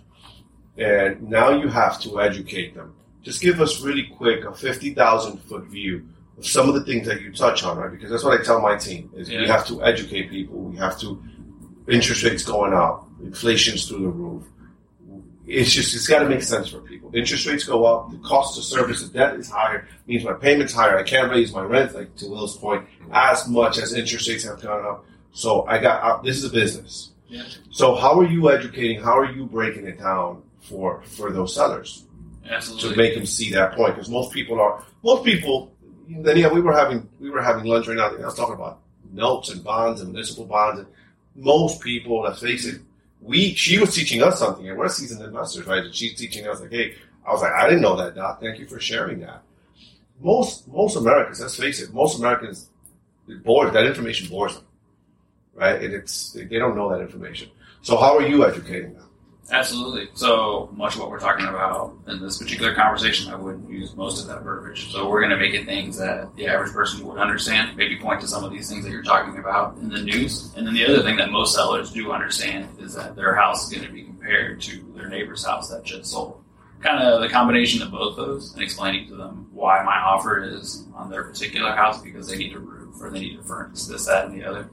and 0.78 1.28
now 1.28 1.50
you 1.50 1.68
have 1.68 2.00
to 2.02 2.20
educate 2.20 2.74
them? 2.74 2.94
Just 3.22 3.42
give 3.42 3.60
us 3.60 3.82
really 3.82 4.04
quick 4.16 4.44
a 4.44 4.54
fifty 4.54 4.94
thousand 4.94 5.38
foot 5.42 5.64
view 5.64 6.08
of 6.38 6.46
some 6.46 6.68
of 6.68 6.74
the 6.74 6.84
things 6.84 7.06
that 7.08 7.20
you 7.20 7.32
touch 7.32 7.64
on, 7.64 7.76
right? 7.76 7.90
Because 7.90 8.10
that's 8.10 8.22
what 8.22 8.40
I 8.40 8.44
tell 8.44 8.60
my 8.60 8.76
team: 8.76 9.10
is 9.14 9.28
we 9.28 9.46
have 9.48 9.66
to 9.66 9.82
educate 9.82 10.30
people. 10.30 10.56
We 10.60 10.76
have 10.76 10.98
to 11.00 11.22
interest 11.88 12.22
rates 12.22 12.44
going 12.44 12.72
up, 12.72 13.08
inflation's 13.22 13.88
through 13.88 14.02
the 14.02 14.08
roof. 14.08 14.44
It's 15.46 15.72
just 15.72 15.94
it's 15.94 16.06
got 16.06 16.20
to 16.20 16.28
make 16.28 16.42
sense 16.42 16.68
for 16.68 16.80
people. 16.80 17.10
Interest 17.14 17.46
rates 17.46 17.64
go 17.64 17.84
up, 17.84 18.10
the 18.10 18.18
cost 18.18 18.56
to 18.56 18.62
service 18.62 19.02
the 19.02 19.08
debt 19.08 19.34
is 19.34 19.50
higher, 19.50 19.88
means 20.06 20.22
my 20.22 20.34
payment's 20.34 20.74
higher. 20.74 20.96
I 20.96 21.02
can't 21.02 21.30
raise 21.30 21.52
my 21.52 21.62
rent, 21.62 21.94
like 21.94 22.14
to 22.16 22.28
Will's 22.28 22.56
point, 22.56 22.86
as 23.10 23.48
much 23.48 23.78
as 23.78 23.94
interest 23.94 24.28
rates 24.28 24.44
have 24.44 24.60
gone 24.60 24.84
up. 24.84 25.06
So 25.32 25.66
I 25.66 25.78
got 25.78 26.02
uh, 26.02 26.22
this 26.22 26.36
is 26.36 26.44
a 26.44 26.50
business. 26.50 27.10
Yeah. 27.28 27.44
So 27.70 27.94
how 27.94 28.18
are 28.20 28.26
you 28.26 28.50
educating? 28.50 29.02
How 29.02 29.18
are 29.18 29.32
you 29.32 29.46
breaking 29.46 29.86
it 29.86 29.98
down 29.98 30.42
for 30.68 31.02
for 31.02 31.32
those 31.32 31.54
sellers 31.54 32.04
to 32.80 32.96
make 32.96 33.14
them 33.14 33.26
see 33.26 33.50
that 33.52 33.72
point? 33.74 33.94
Because 33.94 34.08
most 34.08 34.32
people 34.32 34.60
are 34.60 34.84
most 35.02 35.24
people. 35.24 35.74
Then 36.08 36.38
yeah, 36.38 36.48
we 36.48 36.60
were 36.60 36.72
having 36.72 37.08
we 37.20 37.30
were 37.30 37.42
having 37.42 37.64
lunch 37.64 37.86
right 37.88 37.96
now. 37.96 38.08
I 38.08 38.24
was 38.24 38.34
talking 38.34 38.54
about 38.54 38.80
notes 39.12 39.50
and 39.50 39.62
bonds 39.62 40.00
and 40.00 40.12
municipal 40.12 40.44
bonds. 40.44 40.80
And 40.80 40.88
most 41.36 41.80
people, 41.80 42.22
let's 42.22 42.40
face 42.40 42.66
it, 42.66 42.80
we 43.20 43.54
she 43.54 43.78
was 43.78 43.94
teaching 43.94 44.22
us 44.22 44.38
something, 44.38 44.68
and 44.68 44.78
we're 44.78 44.88
seasoned 44.88 45.22
investors, 45.22 45.66
right? 45.66 45.84
And 45.84 45.94
she's 45.94 46.14
teaching 46.14 46.46
us 46.46 46.60
like, 46.60 46.70
hey, 46.70 46.94
I 47.26 47.32
was 47.32 47.42
like, 47.42 47.52
I 47.52 47.64
didn't 47.68 47.82
know 47.82 47.96
that, 47.96 48.14
Doc. 48.14 48.40
Thank 48.40 48.58
you 48.58 48.66
for 48.66 48.80
sharing 48.80 49.20
that. 49.20 49.42
Most 50.20 50.68
most 50.68 50.96
Americans, 50.96 51.40
let's 51.40 51.56
face 51.56 51.80
it, 51.80 51.92
most 51.92 52.18
Americans 52.18 52.70
it 53.28 53.44
bores 53.44 53.72
that 53.72 53.86
information 53.86 54.28
bores 54.28 54.54
them, 54.54 54.64
right? 55.54 55.82
And 55.82 55.94
it's 55.94 56.32
they 56.32 56.58
don't 56.58 56.76
know 56.76 56.90
that 56.90 57.00
information. 57.00 57.50
So 57.82 57.96
how 57.96 58.16
are 58.16 58.26
you 58.26 58.44
educating 58.46 58.94
them? 58.94 59.07
Absolutely. 59.50 60.08
So 60.14 60.68
much 60.76 60.94
of 60.94 61.00
what 61.00 61.10
we're 61.10 61.18
talking 61.18 61.46
about 61.46 61.96
in 62.06 62.20
this 62.20 62.36
particular 62.36 62.74
conversation, 62.74 63.32
I 63.32 63.36
wouldn't 63.36 63.70
use 63.70 63.96
most 63.96 64.20
of 64.20 64.28
that 64.28 64.42
verbiage. 64.42 64.92
So 64.92 65.08
we're 65.08 65.20
going 65.20 65.30
to 65.30 65.38
make 65.38 65.54
it 65.54 65.64
things 65.64 65.96
that 65.98 66.34
the 66.36 66.46
average 66.48 66.72
person 66.72 67.06
would 67.06 67.18
understand, 67.18 67.74
maybe 67.76 67.96
point 67.96 68.20
to 68.20 68.28
some 68.28 68.44
of 68.44 68.52
these 68.52 68.68
things 68.68 68.84
that 68.84 68.90
you're 68.90 69.02
talking 69.02 69.38
about 69.38 69.78
in 69.78 69.88
the 69.88 70.02
news. 70.02 70.52
And 70.54 70.66
then 70.66 70.74
the 70.74 70.84
other 70.84 71.02
thing 71.02 71.16
that 71.16 71.30
most 71.30 71.54
sellers 71.54 71.90
do 71.92 72.12
understand 72.12 72.68
is 72.78 72.94
that 72.94 73.16
their 73.16 73.34
house 73.34 73.64
is 73.66 73.74
going 73.74 73.86
to 73.86 73.92
be 73.92 74.02
compared 74.02 74.60
to 74.62 74.92
their 74.94 75.08
neighbor's 75.08 75.44
house 75.46 75.70
that 75.70 75.82
just 75.82 76.10
sold. 76.10 76.42
Kind 76.80 77.02
of 77.02 77.22
the 77.22 77.28
combination 77.28 77.82
of 77.82 77.90
both 77.90 78.16
those 78.16 78.52
and 78.52 78.62
explaining 78.62 79.08
to 79.08 79.16
them 79.16 79.48
why 79.50 79.82
my 79.82 79.96
offer 79.96 80.44
is 80.44 80.84
on 80.94 81.10
their 81.10 81.24
particular 81.24 81.74
house 81.74 82.00
because 82.02 82.28
they 82.28 82.36
need 82.36 82.54
a 82.54 82.58
roof 82.58 82.96
or 83.00 83.10
they 83.10 83.20
need 83.20 83.38
a 83.38 83.42
furnace 83.42 83.86
this, 83.86 84.06
that, 84.06 84.26
and 84.26 84.40
the 84.40 84.44
other 84.44 84.70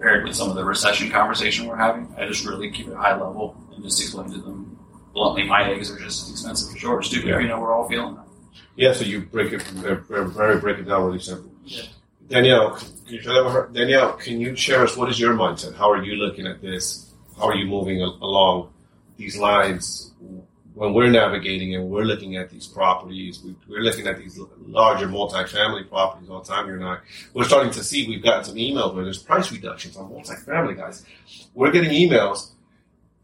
paired 0.00 0.24
with 0.24 0.36
some 0.36 0.48
of 0.50 0.56
the 0.56 0.64
recession 0.64 1.10
conversation 1.10 1.66
we're 1.66 1.76
having. 1.76 2.12
I 2.16 2.26
just 2.26 2.46
really 2.46 2.70
keep 2.70 2.88
it 2.88 2.94
high 2.94 3.12
level 3.12 3.56
and 3.74 3.82
just 3.82 4.00
explain 4.00 4.30
to 4.30 4.38
them 4.38 4.78
bluntly, 5.12 5.44
my 5.44 5.68
eggs 5.70 5.90
are 5.90 5.98
just 5.98 6.24
as 6.24 6.30
expensive 6.30 6.74
as 6.74 6.82
yours 6.82 7.08
too. 7.10 7.20
Yeah. 7.20 7.40
You 7.40 7.48
know, 7.48 7.60
we're 7.60 7.74
all 7.74 7.88
feeling 7.88 8.14
that. 8.14 8.24
Yeah, 8.76 8.92
so 8.92 9.04
you 9.04 9.22
break 9.22 9.52
it 9.52 9.62
very, 9.62 10.30
very 10.30 10.60
break 10.60 10.78
it 10.78 10.84
down 10.84 11.04
really 11.04 11.18
simple. 11.18 11.50
Yeah. 11.64 11.82
Danielle, 12.28 12.76
can 12.76 13.14
you 13.14 13.20
share 13.20 13.34
that 13.34 13.44
with 13.44 13.52
her? 13.52 13.70
Danielle, 13.72 14.12
can 14.12 14.40
you 14.40 14.54
share 14.54 14.82
us 14.82 14.96
what 14.96 15.08
is 15.08 15.18
your 15.18 15.34
mindset? 15.34 15.74
How 15.74 15.90
are 15.90 16.02
you 16.02 16.14
looking 16.14 16.46
at 16.46 16.62
this? 16.62 17.12
How 17.36 17.48
are 17.48 17.56
you 17.56 17.66
moving 17.66 18.00
along 18.00 18.72
these 19.16 19.36
lines 19.36 20.12
when 20.78 20.94
we're 20.94 21.10
navigating 21.10 21.74
and 21.74 21.90
we're 21.90 22.04
looking 22.04 22.36
at 22.36 22.50
these 22.50 22.66
properties? 22.66 23.42
We, 23.42 23.56
we're 23.68 23.80
looking 23.82 24.06
at 24.06 24.16
these 24.18 24.38
larger 24.64 25.08
multi-family 25.08 25.84
properties 25.84 26.30
all 26.30 26.40
the 26.40 26.48
time. 26.48 26.68
You 26.68 26.74
and 26.74 26.84
I, 26.84 26.98
we're 27.34 27.44
starting 27.44 27.72
to 27.72 27.82
see. 27.82 28.06
We've 28.06 28.22
gotten 28.22 28.44
some 28.44 28.54
emails 28.54 28.94
where 28.94 29.04
there's 29.04 29.22
price 29.22 29.50
reductions 29.50 29.96
on 29.96 30.08
multi-family 30.08 30.74
guys. 30.74 31.04
We're 31.54 31.72
getting 31.72 31.90
emails 31.90 32.52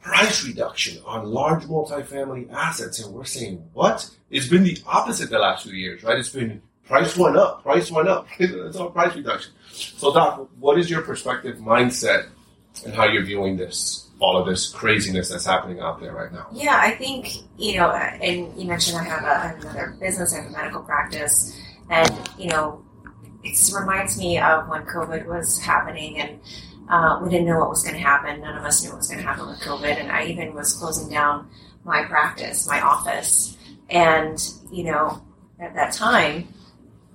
price 0.04 0.44
reduction 0.44 1.02
on 1.06 1.24
large 1.24 1.64
multifamily 1.64 2.52
assets, 2.52 3.02
and 3.02 3.14
we're 3.14 3.24
saying, 3.24 3.64
what? 3.72 4.08
It's 4.30 4.48
been 4.48 4.62
the 4.62 4.76
opposite 4.86 5.30
the 5.30 5.38
last 5.38 5.64
few 5.64 5.72
years, 5.72 6.02
right? 6.02 6.18
It's 6.18 6.28
been 6.28 6.60
price 6.84 7.16
went 7.16 7.36
up, 7.36 7.62
price 7.62 7.90
went 7.90 8.08
up. 8.08 8.28
it's 8.38 8.76
all 8.76 8.90
price 8.90 9.16
reduction. 9.16 9.52
So, 9.72 10.12
Doc, 10.12 10.48
what 10.58 10.78
is 10.78 10.90
your 10.90 11.02
perspective, 11.02 11.56
mindset, 11.56 12.26
and 12.84 12.92
how 12.92 13.06
you're 13.06 13.24
viewing 13.24 13.56
this, 13.56 14.03
all 14.20 14.36
of 14.36 14.46
this 14.46 14.68
craziness 14.68 15.28
that's 15.28 15.46
happening 15.46 15.80
out 15.80 16.00
there 16.00 16.12
right 16.12 16.32
now? 16.32 16.46
Yeah, 16.52 16.78
I 16.80 16.92
think, 16.92 17.38
you 17.58 17.78
know, 17.78 17.90
and 17.90 18.58
you 18.58 18.66
mentioned 18.66 18.98
I 18.98 19.04
have 19.04 19.24
a, 19.24 19.58
another 19.60 19.96
business, 20.00 20.34
I 20.34 20.42
have 20.42 20.46
a 20.46 20.50
medical 20.50 20.82
practice, 20.82 21.58
and, 21.90 22.12
you 22.38 22.48
know, 22.48 22.84
it 23.42 23.58
reminds 23.78 24.18
me 24.18 24.38
of 24.38 24.68
when 24.68 24.82
COVID 24.86 25.26
was 25.26 25.58
happening 25.58 26.18
and 26.18 26.40
uh, 26.88 27.20
we 27.22 27.30
didn't 27.30 27.46
know 27.46 27.58
what 27.58 27.70
was 27.70 27.82
going 27.82 27.94
to 27.94 28.00
happen. 28.00 28.40
None 28.40 28.56
of 28.56 28.64
us 28.64 28.82
knew 28.82 28.90
what 28.90 28.98
was 28.98 29.08
going 29.08 29.20
to 29.20 29.26
happen 29.26 29.46
with 29.46 29.60
COVID. 29.60 30.00
And 30.00 30.10
I 30.10 30.26
even 30.26 30.54
was 30.54 30.74
closing 30.74 31.10
down 31.10 31.48
my 31.84 32.04
practice, 32.04 32.66
my 32.66 32.80
office. 32.80 33.56
And, 33.90 34.38
you 34.70 34.84
know, 34.84 35.22
at 35.60 35.74
that 35.74 35.92
time, 35.92 36.48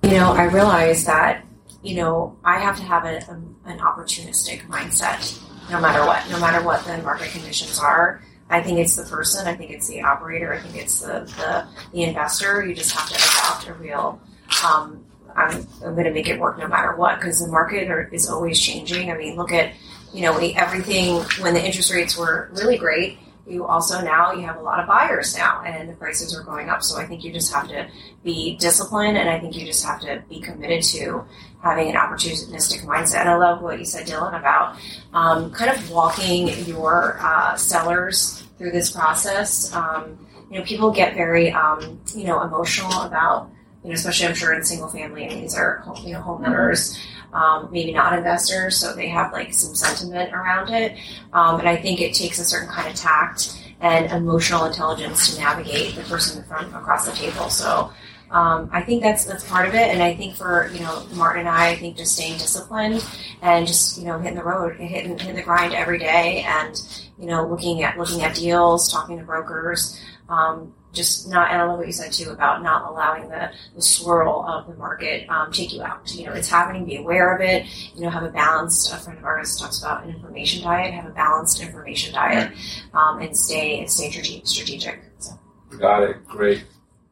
you 0.02 0.12
know, 0.12 0.32
I 0.32 0.44
realized 0.44 1.06
that, 1.06 1.44
you 1.82 1.96
know, 1.96 2.36
I 2.44 2.58
have 2.58 2.76
to 2.76 2.82
have 2.82 3.04
a, 3.04 3.16
a, 3.16 3.70
an 3.70 3.78
opportunistic 3.78 4.66
mindset 4.66 5.40
no 5.70 5.80
matter 5.80 6.04
what, 6.04 6.28
no 6.30 6.40
matter 6.40 6.64
what 6.64 6.84
the 6.84 6.98
market 6.98 7.30
conditions 7.30 7.78
are. 7.78 8.22
I 8.48 8.60
think 8.60 8.78
it's 8.78 8.96
the 8.96 9.04
person, 9.04 9.46
I 9.46 9.54
think 9.54 9.70
it's 9.70 9.86
the 9.86 10.02
operator, 10.02 10.52
I 10.52 10.58
think 10.58 10.76
it's 10.76 11.00
the, 11.00 11.20
the, 11.38 11.68
the 11.92 12.02
investor. 12.02 12.66
You 12.66 12.74
just 12.74 12.92
have 12.96 13.08
to 13.08 13.14
adopt 13.14 13.68
a 13.68 13.74
real, 13.74 14.20
um, 14.64 15.04
I'm, 15.36 15.66
I'm 15.84 15.94
going 15.94 16.04
to 16.04 16.12
make 16.12 16.28
it 16.28 16.40
work 16.40 16.58
no 16.58 16.66
matter 16.66 16.96
what 16.96 17.20
because 17.20 17.40
the 17.40 17.48
market 17.48 17.88
are, 17.90 18.08
is 18.12 18.28
always 18.28 18.60
changing. 18.60 19.10
I 19.10 19.16
mean, 19.16 19.36
look 19.36 19.52
at, 19.52 19.72
you 20.12 20.22
know, 20.22 20.36
everything 20.38 21.20
when 21.40 21.54
the 21.54 21.64
interest 21.64 21.92
rates 21.92 22.16
were 22.16 22.50
really 22.52 22.76
great 22.76 23.18
you 23.46 23.66
also 23.66 24.00
now 24.00 24.32
you 24.32 24.42
have 24.42 24.56
a 24.56 24.62
lot 24.62 24.80
of 24.80 24.86
buyers 24.86 25.36
now 25.36 25.62
and 25.64 25.88
the 25.88 25.94
prices 25.94 26.36
are 26.36 26.42
going 26.42 26.68
up. 26.68 26.82
So 26.82 26.98
i 26.98 27.06
think 27.06 27.24
you 27.24 27.32
just 27.32 27.52
have 27.52 27.68
to 27.68 27.88
be 28.22 28.56
disciplined 28.56 29.16
and 29.16 29.28
i 29.28 29.38
think 29.38 29.56
you 29.56 29.66
just 29.66 29.84
have 29.84 30.00
to 30.02 30.22
be 30.28 30.40
committed 30.40 30.82
to 30.84 31.24
having 31.62 31.88
an 31.88 31.96
opportunistic 31.96 32.84
mindset. 32.84 33.20
And 33.20 33.30
i 33.30 33.36
love 33.36 33.62
what 33.62 33.78
you 33.78 33.84
said 33.84 34.06
dylan 34.06 34.38
about 34.38 34.76
um, 35.12 35.50
kind 35.52 35.70
of 35.70 35.90
walking 35.90 36.48
your 36.66 37.18
uh, 37.20 37.56
sellers 37.56 38.46
through 38.58 38.72
this 38.72 38.90
process. 38.90 39.72
Um, 39.72 40.18
you 40.50 40.58
know 40.58 40.64
people 40.64 40.90
get 40.90 41.14
very 41.14 41.50
um, 41.52 42.00
you 42.14 42.24
know 42.24 42.42
emotional 42.42 43.02
about 43.02 43.50
you 43.82 43.90
know 43.90 43.94
especially 43.94 44.26
i'm 44.26 44.34
sure 44.34 44.52
in 44.52 44.64
single 44.64 44.88
family 44.88 45.28
these 45.28 45.54
are 45.56 45.84
you 46.04 46.12
know 46.12 46.20
homeowners 46.20 46.98
um, 47.32 47.68
maybe 47.70 47.92
not 47.92 48.16
investors, 48.16 48.76
so 48.76 48.94
they 48.94 49.08
have 49.08 49.32
like 49.32 49.52
some 49.52 49.74
sentiment 49.74 50.32
around 50.32 50.70
it. 50.70 50.98
Um, 51.32 51.60
and 51.60 51.68
I 51.68 51.76
think 51.76 52.00
it 52.00 52.14
takes 52.14 52.38
a 52.38 52.44
certain 52.44 52.68
kind 52.68 52.88
of 52.88 52.94
tact 52.94 53.56
and 53.80 54.10
emotional 54.10 54.64
intelligence 54.64 55.34
to 55.34 55.40
navigate 55.40 55.94
the 55.94 56.02
person 56.02 56.42
from 56.44 56.74
across 56.74 57.06
the 57.06 57.12
table. 57.12 57.48
So 57.48 57.90
um, 58.30 58.68
I 58.72 58.82
think 58.82 59.02
that's 59.02 59.24
that's 59.24 59.48
part 59.48 59.68
of 59.68 59.74
it. 59.74 59.88
And 59.88 60.02
I 60.02 60.14
think 60.14 60.34
for 60.34 60.70
you 60.72 60.80
know 60.80 61.06
Martin 61.14 61.40
and 61.40 61.48
I, 61.48 61.70
I 61.70 61.76
think 61.76 61.96
just 61.96 62.14
staying 62.14 62.38
disciplined 62.38 63.04
and 63.42 63.66
just 63.66 63.98
you 63.98 64.04
know 64.06 64.18
hitting 64.18 64.36
the 64.36 64.44
road, 64.44 64.76
hitting 64.76 65.18
hitting 65.18 65.36
the 65.36 65.42
grind 65.42 65.72
every 65.74 65.98
day, 65.98 66.44
and 66.46 66.80
you 67.18 67.26
know 67.26 67.46
looking 67.46 67.82
at 67.82 67.98
looking 67.98 68.22
at 68.22 68.34
deals, 68.34 68.90
talking 68.90 69.18
to 69.18 69.24
brokers. 69.24 70.00
Um, 70.28 70.74
just 70.92 71.28
not, 71.28 71.50
and 71.50 71.62
I 71.62 71.64
love 71.64 71.78
what 71.78 71.86
you 71.86 71.92
said 71.92 72.12
too 72.12 72.30
about 72.30 72.62
not 72.62 72.90
allowing 72.90 73.28
the, 73.28 73.50
the 73.74 73.82
swirl 73.82 74.44
of 74.46 74.66
the 74.66 74.74
market 74.74 75.28
um, 75.28 75.52
take 75.52 75.72
you 75.72 75.82
out. 75.82 76.12
You 76.14 76.26
know, 76.26 76.32
it's 76.32 76.48
happening, 76.48 76.84
be 76.84 76.96
aware 76.96 77.34
of 77.34 77.40
it. 77.40 77.66
You 77.94 78.02
know, 78.02 78.10
have 78.10 78.24
a 78.24 78.30
balanced, 78.30 78.92
a 78.92 78.96
friend 78.96 79.18
of 79.18 79.24
ours 79.24 79.56
talks 79.56 79.80
about 79.80 80.04
an 80.04 80.10
information 80.10 80.62
diet, 80.62 80.92
have 80.92 81.06
a 81.06 81.10
balanced 81.10 81.62
information 81.62 82.14
diet, 82.14 82.52
um, 82.92 83.20
and 83.20 83.36
stay, 83.36 83.86
stay 83.86 84.10
strategic. 84.44 85.02
So. 85.18 85.38
Got 85.78 86.02
it. 86.02 86.26
Great, 86.26 86.64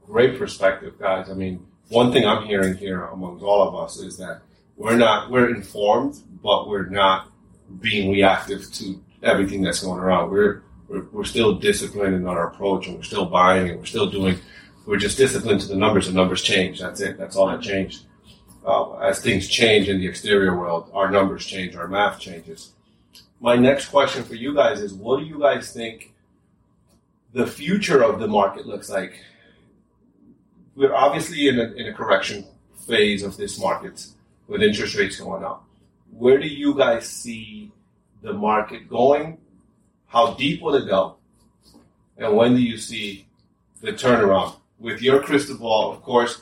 great 0.06 0.38
perspective, 0.38 0.98
guys. 0.98 1.30
I 1.30 1.34
mean, 1.34 1.64
one 1.88 2.12
thing 2.12 2.26
I'm 2.26 2.46
hearing 2.46 2.76
here 2.76 3.04
amongst 3.04 3.44
all 3.44 3.66
of 3.66 3.74
us 3.74 3.98
is 3.98 4.16
that 4.18 4.42
we're 4.76 4.96
not, 4.96 5.30
we're 5.30 5.54
informed, 5.54 6.16
but 6.42 6.68
we're 6.68 6.88
not 6.88 7.30
being 7.80 8.10
reactive 8.10 8.72
to 8.72 9.00
everything 9.22 9.62
that's 9.62 9.82
going 9.82 10.00
around. 10.00 10.30
We're, 10.30 10.62
we're, 10.88 11.04
we're 11.12 11.24
still 11.24 11.54
disciplined 11.54 12.14
in 12.14 12.26
our 12.26 12.48
approach 12.48 12.86
and 12.86 12.96
we're 12.96 13.02
still 13.02 13.26
buying 13.26 13.68
and 13.68 13.78
we're 13.78 13.86
still 13.86 14.10
doing, 14.10 14.38
we're 14.86 14.96
just 14.96 15.18
disciplined 15.18 15.60
to 15.60 15.68
the 15.68 15.76
numbers. 15.76 16.06
The 16.06 16.12
numbers 16.12 16.42
change. 16.42 16.80
That's 16.80 17.00
it. 17.00 17.18
That's 17.18 17.36
all 17.36 17.48
that 17.48 17.60
changed. 17.60 18.04
Uh, 18.64 18.96
as 18.98 19.20
things 19.20 19.48
change 19.48 19.88
in 19.88 19.98
the 19.98 20.06
exterior 20.06 20.56
world, 20.56 20.90
our 20.92 21.10
numbers 21.10 21.46
change, 21.46 21.76
our 21.76 21.88
math 21.88 22.18
changes. 22.18 22.72
My 23.40 23.54
next 23.56 23.88
question 23.88 24.24
for 24.24 24.34
you 24.34 24.54
guys 24.54 24.80
is 24.80 24.92
what 24.92 25.20
do 25.20 25.26
you 25.26 25.38
guys 25.38 25.72
think 25.72 26.12
the 27.32 27.46
future 27.46 28.02
of 28.02 28.18
the 28.18 28.26
market 28.26 28.66
looks 28.66 28.90
like? 28.90 29.20
We're 30.74 30.94
obviously 30.94 31.48
in 31.48 31.58
a, 31.58 31.72
in 31.72 31.86
a 31.86 31.94
correction 31.94 32.44
phase 32.86 33.22
of 33.22 33.36
this 33.36 33.60
market 33.60 34.06
with 34.48 34.62
interest 34.62 34.96
rates 34.96 35.20
going 35.20 35.44
up. 35.44 35.64
Where 36.10 36.38
do 36.38 36.48
you 36.48 36.74
guys 36.74 37.08
see 37.08 37.70
the 38.22 38.32
market 38.32 38.88
going 38.88 39.38
how 40.08 40.34
deep 40.34 40.60
will 40.60 40.74
it 40.74 40.86
go? 40.86 41.16
And 42.16 42.36
when 42.36 42.54
do 42.54 42.60
you 42.60 42.76
see 42.76 43.28
the 43.80 43.92
turnaround? 43.92 44.56
With 44.78 45.02
your 45.02 45.20
crystal 45.20 45.56
ball, 45.56 45.92
of 45.92 46.02
course, 46.02 46.40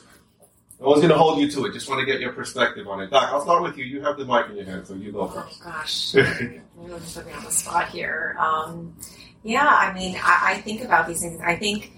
no 0.79 0.89
one's 0.89 1.01
going 1.01 1.11
to 1.11 1.17
hold 1.17 1.39
you 1.39 1.49
to 1.51 1.65
it. 1.65 1.73
Just 1.73 1.89
want 1.89 1.99
to 1.99 2.05
get 2.05 2.19
your 2.19 2.33
perspective 2.33 2.87
on 2.87 3.01
it. 3.01 3.09
Doc, 3.09 3.29
I'll 3.31 3.41
start 3.41 3.63
with 3.63 3.77
you. 3.77 3.85
You 3.85 4.01
have 4.01 4.17
the 4.17 4.25
mic 4.25 4.47
in 4.49 4.57
your 4.57 4.65
hand, 4.65 4.85
so 4.85 4.93
you 4.93 5.11
go 5.11 5.27
first. 5.27 5.61
Oh, 5.65 5.71
gosh. 5.71 6.13
You're 6.13 6.99
just 6.99 7.15
put 7.15 7.25
me 7.25 7.33
on 7.33 7.43
the 7.43 7.51
spot 7.51 7.89
here. 7.89 8.35
Um, 8.39 8.95
yeah, 9.43 9.65
I 9.65 9.91
mean, 9.93 10.15
I, 10.21 10.53
I 10.53 10.61
think 10.61 10.83
about 10.83 11.07
these 11.07 11.21
things. 11.21 11.41
I 11.43 11.55
think 11.55 11.91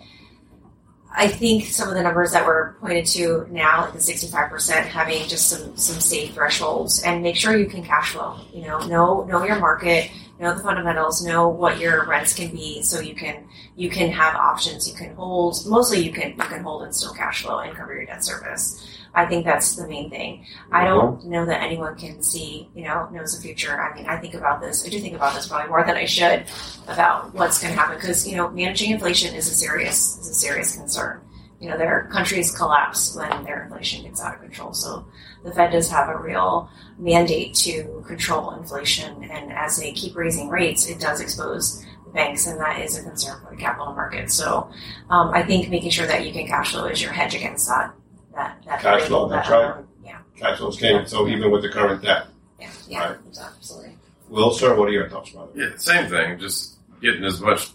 I 1.12 1.28
think 1.28 1.66
some 1.66 1.90
of 1.90 1.96
the 1.96 2.04
numbers 2.04 2.32
that 2.34 2.46
were 2.46 2.78
pointed 2.80 3.06
to 3.08 3.48
now, 3.50 3.82
like 3.82 3.94
the 3.94 4.00
65%, 4.00 4.86
having 4.86 5.28
just 5.28 5.50
some, 5.50 5.76
some 5.76 6.00
safe 6.00 6.34
thresholds 6.34 7.02
and 7.02 7.24
make 7.24 7.36
sure 7.36 7.58
you 7.58 7.66
can 7.66 7.84
cash 7.84 8.12
flow. 8.12 8.40
You 8.54 8.68
know, 8.68 8.80
know, 8.86 9.24
know 9.24 9.44
your 9.44 9.60
market, 9.60 10.12
know 10.40 10.56
the 10.56 10.64
fundamentals, 10.64 11.24
know 11.26 11.48
what 11.48 11.80
your 11.80 12.06
rents 12.06 12.34
can 12.34 12.52
be 12.52 12.82
so 12.82 13.00
you 13.00 13.16
can, 13.16 13.48
you 13.76 13.90
can 13.90 14.12
have 14.12 14.36
options. 14.36 14.90
You 14.90 14.96
can 14.96 15.14
hold, 15.16 15.58
mostly 15.66 16.00
you 16.00 16.12
can, 16.12 16.30
you 16.30 16.44
can 16.44 16.64
hold 16.64 16.84
and 16.84 16.96
still 16.96 17.14
cash 17.14 17.44
flow 17.44 17.60
and 17.60 17.76
cover 17.76 17.94
your 17.94 18.06
debt 18.06 18.24
service. 18.24 18.86
I 19.14 19.26
think 19.26 19.46
that's 19.46 19.76
the 19.76 19.88
main 19.88 20.10
thing. 20.10 20.46
I 20.72 20.86
don't 20.86 21.20
mm-hmm. 21.20 21.32
know 21.32 21.46
that 21.46 21.62
anyone 21.62 21.96
can 21.96 22.22
see, 22.22 22.70
you 22.76 22.84
know, 22.84 23.10
knows 23.10 23.36
the 23.36 23.42
future. 23.42 23.82
I 23.82 23.96
mean, 23.96 24.06
I 24.06 24.18
think 24.18 24.36
about 24.36 24.62
this. 24.62 24.86
I 24.86 24.90
do 24.90 25.00
think 25.00 25.16
about 25.16 25.34
this 25.34 25.48
probably 25.48 25.70
more 25.70 25.84
than 25.84 25.98
I 25.98 26.06
should 26.06 26.46
about 26.88 27.34
what's 27.34 27.62
going 27.62 27.74
to 27.74 27.80
happen 27.80 27.96
because 27.96 28.28
you 28.28 28.38
know, 28.38 28.50
managing 28.50 28.92
inflation 28.92 29.34
is 29.36 29.48
a 29.48 29.56
serious 29.56 30.20
is 30.20 30.30
a 30.30 30.34
serious 30.34 30.76
concern. 30.76 31.22
You 31.60 31.70
know, 31.70 31.78
their 31.78 32.08
countries 32.12 32.56
collapse 32.56 33.16
when 33.16 33.44
their 33.44 33.64
inflation 33.64 34.04
gets 34.04 34.22
out 34.22 34.36
of 34.36 34.42
control. 34.42 34.74
So 34.74 35.06
the 35.44 35.52
Fed 35.52 35.72
does 35.72 35.90
have 35.92 36.08
a 36.08 36.18
real 36.18 36.70
mandate 36.98 37.54
to 37.56 38.04
control 38.08 38.52
inflation, 38.52 39.24
and 39.26 39.52
as 39.52 39.78
they 39.78 39.92
keep 39.92 40.16
raising 40.16 40.50
rates, 40.50 40.88
it 40.88 41.00
does 41.00 41.20
expose 41.20 41.84
the 42.06 42.12
banks, 42.12 42.48
and 42.48 42.60
that 42.60 42.80
is 42.80 42.98
a 42.98 43.04
concern 43.04 43.42
for 43.44 43.52
the 43.54 43.62
capital 43.62 43.94
markets. 43.94 44.36
So 44.36 44.70
um, 45.10 45.32
I 45.34 45.44
think 45.44 45.70
making 45.70 45.92
sure 45.92 46.08
that 46.08 46.26
you 46.26 46.32
can 46.32 46.48
cash 46.48 46.72
flow 46.72 46.86
is 46.86 47.02
your 47.02 47.12
hedge 47.12 47.36
against 47.36 47.68
that 47.68 47.94
that, 48.34 48.64
that 48.66 48.82
cash 48.82 49.02
flow. 49.04 49.28
That, 49.28 49.48
that's 49.48 49.50
right. 49.50 49.86
yeah. 50.04 50.20
Cash 50.38 50.58
flow's 50.60 50.78
king. 50.78 51.06
So 51.08 51.28
even 51.28 51.52
with 51.52 51.62
the 51.62 51.70
current 51.70 52.02
debt. 52.02 52.28
Yeah. 52.60 52.72
Yeah. 52.88 53.10
Right. 53.10 53.18
Absolutely. 53.38 53.96
Will, 54.30 54.52
sir, 54.52 54.76
what 54.76 54.88
are 54.88 54.92
your 54.92 55.10
thoughts, 55.10 55.32
brother? 55.32 55.52
Yeah, 55.56 55.76
same 55.78 56.08
thing. 56.08 56.40
Just 56.40 56.78
getting 57.02 57.24
as 57.24 57.42
much 57.42 57.70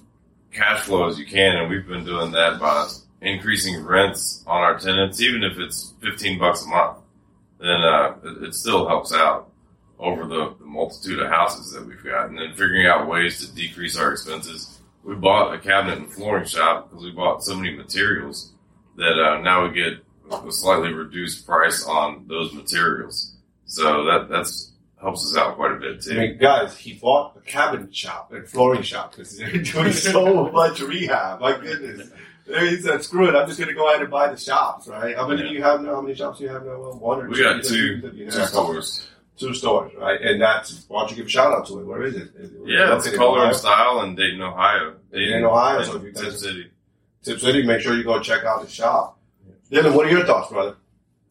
cash 0.52 0.82
flow 0.82 1.08
as 1.08 1.18
you 1.18 1.26
can, 1.26 1.56
and 1.56 1.68
we've 1.68 1.86
been 1.86 2.04
doing 2.04 2.30
that 2.32 2.60
by 2.60 2.88
increasing 3.24 3.84
rents 3.84 4.44
on 4.46 4.60
our 4.62 4.78
tenants, 4.78 5.20
even 5.20 5.42
if 5.42 5.58
it's 5.58 5.94
fifteen 6.00 6.38
bucks 6.38 6.64
a 6.64 6.68
month. 6.68 6.98
Then 7.58 7.80
uh, 7.80 8.14
it, 8.24 8.48
it 8.48 8.54
still 8.54 8.86
helps 8.86 9.12
out 9.12 9.50
over 9.98 10.26
the, 10.26 10.54
the 10.58 10.64
multitude 10.66 11.20
of 11.20 11.30
houses 11.30 11.72
that 11.72 11.86
we've 11.86 12.02
got, 12.04 12.28
and 12.28 12.38
then 12.38 12.50
figuring 12.50 12.86
out 12.86 13.08
ways 13.08 13.40
to 13.40 13.54
decrease 13.54 13.96
our 13.96 14.12
expenses. 14.12 14.80
We 15.02 15.14
bought 15.14 15.54
a 15.54 15.58
cabinet 15.58 15.98
and 15.98 16.12
flooring 16.12 16.46
shop 16.46 16.90
because 16.90 17.04
we 17.04 17.10
bought 17.12 17.42
so 17.44 17.54
many 17.54 17.74
materials 17.74 18.52
that 18.96 19.20
uh, 19.20 19.40
now 19.40 19.66
we 19.66 19.74
get 19.74 19.94
a 20.30 20.52
slightly 20.52 20.92
reduced 20.92 21.46
price 21.46 21.84
on 21.86 22.26
those 22.28 22.52
materials. 22.52 23.36
So 23.66 24.04
that 24.04 24.28
that's 24.28 24.72
helps 25.00 25.30
us 25.30 25.36
out 25.36 25.56
quite 25.56 25.72
a 25.72 25.76
bit 25.76 26.00
too. 26.00 26.12
I 26.12 26.14
mean, 26.28 26.38
guys, 26.38 26.76
he 26.78 26.94
bought 26.94 27.36
a 27.36 27.40
cabinet 27.40 27.94
shop 27.94 28.32
and 28.32 28.48
flooring 28.48 28.82
shop 28.82 29.12
because 29.12 29.36
they're 29.36 29.50
doing 29.62 29.92
so 29.92 30.50
much 30.50 30.80
rehab. 30.80 31.40
My 31.40 31.58
goodness. 31.58 32.10
He 32.46 32.80
said, 32.80 33.02
"Screw 33.02 33.28
it! 33.28 33.34
I'm 33.34 33.46
just 33.46 33.58
going 33.58 33.68
to 33.68 33.74
go 33.74 33.88
ahead 33.88 34.02
and 34.02 34.10
buy 34.10 34.28
the 34.28 34.36
shops." 34.36 34.86
Right? 34.86 35.16
How 35.16 35.26
many 35.26 35.42
yeah. 35.42 35.48
do 35.48 35.54
you 35.54 35.62
have 35.62 35.82
now? 35.82 35.94
How 35.94 36.00
many 36.02 36.14
shops 36.14 36.38
do 36.38 36.44
you 36.44 36.50
have 36.50 36.64
now? 36.64 36.78
one 36.92 37.20
or 37.20 37.28
we 37.28 37.36
two? 37.36 37.42
got 37.42 37.64
two, 37.64 38.00
two 38.30 38.44
stores. 38.44 39.06
Two 39.36 39.52
stores, 39.52 39.92
right? 39.98 40.20
And 40.20 40.40
that's 40.40 40.84
why 40.88 41.00
don't 41.00 41.10
you 41.10 41.16
give 41.16 41.26
a 41.26 41.28
shout 41.28 41.52
out 41.52 41.66
to 41.66 41.80
it? 41.80 41.86
Where 41.86 42.02
is 42.02 42.14
it? 42.14 42.30
Is 42.36 42.52
it 42.52 42.60
yeah, 42.66 42.96
it's 42.96 43.10
Color 43.16 43.46
and 43.46 43.56
Style 43.56 44.02
in 44.02 44.14
Dayton, 44.14 44.40
Ohio. 44.40 44.94
Dayton, 45.10 45.28
Dayton 45.28 45.44
Ohio. 45.44 45.82
So 45.82 45.96
if 45.96 46.02
you 46.04 46.12
Tipp 46.12 46.32
City. 46.32 46.70
Tipp 47.22 47.40
City. 47.40 47.66
Make 47.66 47.80
sure 47.80 47.96
you 47.96 48.04
go 48.04 48.20
check 48.20 48.44
out 48.44 48.62
the 48.62 48.68
shop. 48.68 49.18
Dylan, 49.70 49.94
what 49.94 50.06
are 50.06 50.10
your 50.10 50.24
thoughts, 50.24 50.52
brother? 50.52 50.76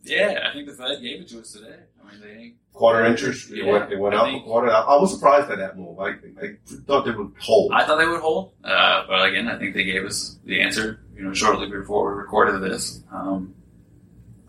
Yeah, 0.04 0.48
I 0.50 0.54
think 0.54 0.68
the 0.68 0.74
Fed 0.74 1.02
gave 1.02 1.22
it 1.22 1.30
to 1.30 1.40
us 1.40 1.54
today. 1.54 1.78
I 2.14 2.26
they 2.26 2.54
quarter 2.74 3.06
interest. 3.06 3.52
It 3.52 3.58
yeah, 3.58 3.72
went, 3.72 3.92
it 3.92 4.00
went 4.00 4.16
up 4.16 4.26
think, 4.26 4.44
a 4.44 4.46
quarter. 4.46 4.72
I 4.72 4.96
was 4.96 5.14
surprised 5.14 5.48
by 5.48 5.56
that 5.56 5.78
move. 5.78 6.00
I, 6.00 6.10
I 6.10 6.56
thought 6.88 7.06
they 7.06 7.12
would 7.12 7.32
hold. 7.40 7.72
I 7.74 7.86
thought 7.86 7.98
they 7.98 8.08
would 8.08 8.22
hold, 8.22 8.54
uh, 8.64 9.04
but 9.08 9.28
again, 9.28 9.48
I 9.48 9.58
think 9.58 9.74
they 9.74 9.84
gave 9.84 10.04
us 10.06 10.38
the 10.46 10.62
answer. 10.62 11.00
You 11.16 11.24
know, 11.24 11.34
shortly 11.34 11.70
before 11.70 12.12
we 12.12 12.20
recorded 12.20 12.60
this. 12.62 13.02
Um, 13.12 13.54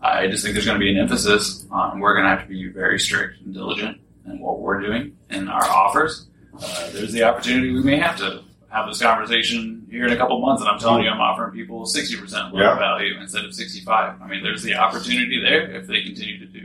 I 0.01 0.27
just 0.27 0.43
think 0.43 0.53
there's 0.53 0.65
going 0.65 0.79
to 0.79 0.83
be 0.83 0.91
an 0.91 0.97
emphasis 0.97 1.65
on 1.71 1.99
we're 1.99 2.13
going 2.13 2.25
to 2.25 2.29
have 2.29 2.43
to 2.43 2.47
be 2.47 2.67
very 2.69 2.99
strict 2.99 3.41
and 3.41 3.53
diligent 3.53 3.99
in 4.27 4.39
what 4.39 4.59
we're 4.59 4.81
doing 4.81 5.15
in 5.29 5.47
our 5.47 5.63
offers. 5.63 6.27
Uh, 6.61 6.89
there's 6.91 7.11
the 7.11 7.23
opportunity 7.23 7.71
we 7.71 7.81
may 7.81 7.97
have 7.97 8.17
to 8.17 8.43
have 8.69 8.87
this 8.87 9.01
conversation 9.01 9.87
here 9.89 10.05
in 10.05 10.13
a 10.13 10.17
couple 10.17 10.39
months, 10.41 10.61
and 10.61 10.69
I'm 10.69 10.79
telling 10.79 11.03
you, 11.03 11.09
I'm 11.09 11.19
offering 11.19 11.53
people 11.53 11.85
60% 11.85 12.51
lower 12.51 12.61
yeah. 12.61 12.77
value 12.77 13.19
instead 13.19 13.45
of 13.45 13.53
65. 13.53 14.21
I 14.21 14.27
mean, 14.27 14.43
there's 14.43 14.63
the 14.63 14.75
opportunity 14.75 15.41
there 15.41 15.71
if 15.71 15.87
they 15.87 16.03
continue 16.03 16.39
to 16.39 16.45
do 16.45 16.64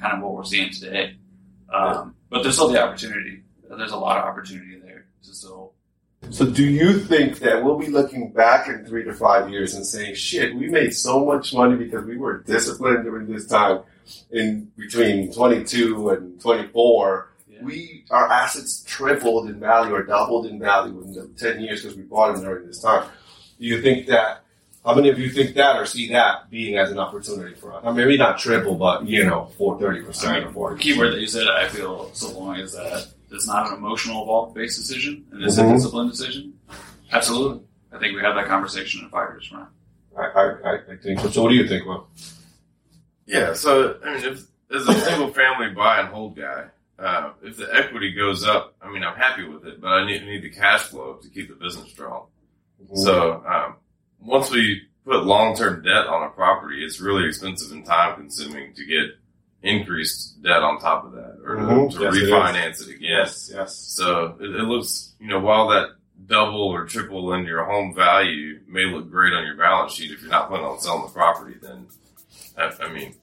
kind 0.00 0.16
of 0.16 0.22
what 0.22 0.34
we're 0.34 0.44
seeing 0.44 0.70
today. 0.72 1.16
Um, 1.72 2.14
but 2.30 2.42
there's 2.42 2.54
still 2.54 2.68
the 2.68 2.82
opportunity. 2.82 3.42
There's 3.68 3.92
a 3.92 3.96
lot 3.96 4.18
of 4.18 4.24
opportunity 4.24 4.78
there 4.78 5.06
to 5.24 5.34
still 5.34 5.72
So, 6.30 6.44
do 6.50 6.64
you 6.64 6.98
think 6.98 7.38
that 7.40 7.64
we'll 7.64 7.78
be 7.78 7.86
looking 7.88 8.30
back 8.32 8.68
in 8.68 8.84
three 8.86 9.04
to 9.04 9.12
five 9.14 9.50
years 9.50 9.74
and 9.74 9.84
saying, 9.86 10.14
"Shit, 10.14 10.54
we 10.54 10.68
made 10.68 10.94
so 10.94 11.24
much 11.24 11.54
money 11.54 11.76
because 11.76 12.04
we 12.04 12.16
were 12.16 12.42
disciplined 12.42 13.04
during 13.04 13.32
this 13.32 13.46
time"? 13.46 13.80
In 14.30 14.70
between 14.76 15.32
22 15.32 16.10
and 16.10 16.40
24, 16.40 17.28
Yeah. 17.48 17.64
we 17.64 18.04
our 18.10 18.30
assets 18.30 18.82
tripled 18.86 19.48
in 19.48 19.58
value 19.60 19.94
or 19.94 20.02
doubled 20.02 20.46
in 20.46 20.58
value 20.58 21.00
in 21.02 21.12
the 21.14 21.28
10 21.38 21.60
years 21.60 21.82
because 21.82 21.96
we 21.96 22.02
bought 22.02 22.34
them 22.34 22.44
during 22.44 22.66
this 22.66 22.80
time. 22.82 23.04
Do 23.58 23.64
you 23.66 23.80
think 23.80 24.06
that? 24.08 24.44
How 24.84 24.94
many 24.96 25.10
of 25.10 25.18
you 25.18 25.30
think 25.30 25.54
that 25.54 25.76
or 25.76 25.86
see 25.86 26.08
that 26.08 26.50
being 26.50 26.76
as 26.76 26.90
an 26.90 26.98
opportunity 26.98 27.54
for 27.54 27.72
us? 27.72 27.82
I 27.84 27.88
mean, 27.88 27.96
maybe 27.96 28.16
not 28.18 28.38
triple, 28.38 28.74
but 28.74 29.06
you 29.06 29.24
know, 29.24 29.46
for 29.56 29.78
30 29.78 30.00
I 30.00 30.04
percent 30.04 30.38
mean, 30.38 30.48
or 30.48 30.52
40. 30.52 30.76
the 30.76 30.82
key 30.82 30.98
word 30.98 31.12
that 31.12 31.20
you 31.20 31.28
said, 31.28 31.46
I 31.46 31.68
feel 31.68 32.12
so 32.14 32.36
long 32.38 32.56
is 32.56 32.72
that 32.72 33.06
it's 33.30 33.46
not 33.46 33.68
an 33.70 33.74
emotional 33.78 34.22
evolved 34.24 34.54
based 34.56 34.78
decision 34.78 35.24
and 35.30 35.42
it's 35.44 35.56
Mhm. 35.56 35.70
a 35.70 35.74
disciplined 35.74 36.10
decision. 36.10 36.54
Absolutely. 37.12 37.62
I 37.92 37.98
think 37.98 38.16
we 38.16 38.22
have 38.22 38.34
that 38.34 38.46
conversation 38.46 39.04
in 39.04 39.10
five 39.10 39.28
years 39.30 39.46
from 39.46 39.58
now. 39.60 39.68
I, 40.18 40.24
I, 40.24 40.42
I 40.44 40.74
I 40.92 40.96
think 40.96 41.20
so. 41.20 41.30
So, 41.30 41.42
what 41.42 41.50
do 41.50 41.54
you 41.54 41.68
think, 41.68 41.86
Will? 41.86 42.08
Yeah, 43.26 43.52
so 43.54 43.98
I 44.04 44.14
mean, 44.16 44.24
if 44.24 44.42
as 44.74 44.88
a 44.88 44.94
single 45.00 45.28
family 45.32 45.68
buy 45.70 46.00
and 46.00 46.08
hold 46.08 46.36
guy, 46.36 46.64
uh, 46.98 47.30
if 47.42 47.56
the 47.56 47.68
equity 47.74 48.12
goes 48.12 48.44
up, 48.44 48.74
I 48.82 48.90
mean, 48.92 49.04
I'm 49.04 49.16
happy 49.16 49.44
with 49.46 49.64
it, 49.66 49.80
but 49.80 49.88
I 49.88 50.06
need, 50.06 50.24
need 50.24 50.42
the 50.42 50.50
cash 50.50 50.82
flow 50.82 51.14
to 51.22 51.28
keep 51.28 51.48
the 51.48 51.54
business 51.54 51.90
strong. 51.90 52.26
So 52.94 53.42
um, 53.46 53.76
once 54.24 54.50
we 54.50 54.82
put 55.04 55.24
long 55.24 55.56
term 55.56 55.82
debt 55.82 56.06
on 56.06 56.22
a 56.24 56.30
property, 56.30 56.84
it's 56.84 57.00
really 57.00 57.26
expensive 57.26 57.72
and 57.72 57.84
time 57.84 58.16
consuming 58.16 58.72
to 58.74 58.84
get 58.84 59.10
increased 59.62 60.42
debt 60.42 60.62
on 60.62 60.78
top 60.80 61.04
of 61.04 61.12
that 61.12 61.38
or 61.44 61.56
to, 61.56 61.62
Mhm. 61.62 61.92
to 61.92 62.00
Yes, 62.02 62.16
it 62.16 62.22
is. 62.24 62.30
refinance 62.30 62.80
it, 62.82 62.88
again. 62.96 62.98
yes, 63.02 63.50
yes. 63.52 63.76
So 63.76 64.36
it, 64.40 64.50
it 64.50 64.64
looks, 64.64 65.14
you 65.20 65.28
know, 65.28 65.38
while 65.40 65.68
that 65.68 65.90
double 66.26 66.62
or 66.68 66.84
triple 66.86 67.32
in 67.34 67.44
your 67.46 67.64
home 67.64 67.94
value 67.94 68.60
may 68.68 68.84
look 68.86 69.10
great 69.10 69.32
on 69.32 69.44
your 69.46 69.56
balance 69.56 69.92
sheet, 69.92 70.10
if 70.12 70.20
you're 70.20 70.30
not 70.30 70.48
planning 70.48 70.66
on 70.66 70.80
selling 70.80 71.02
the 71.06 71.12
property, 71.12 71.56
then 71.62 71.86
I, 72.58 72.72
I 72.80 72.92
mean, 72.92 73.14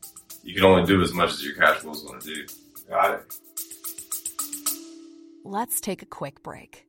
you 0.43 0.53
can 0.55 0.63
only 0.65 0.85
do 0.85 1.01
as 1.01 1.13
much 1.13 1.31
as 1.33 1.43
your 1.45 1.55
cash 1.55 1.77
flow 1.79 1.91
is 1.91 2.01
going 2.03 2.19
to 2.21 2.25
do. 2.35 2.45
Got 2.89 3.13
it. 3.15 3.33
Let's 5.43 5.79
take 5.81 6.01
a 6.01 6.05
quick 6.05 6.41
break. 6.43 6.85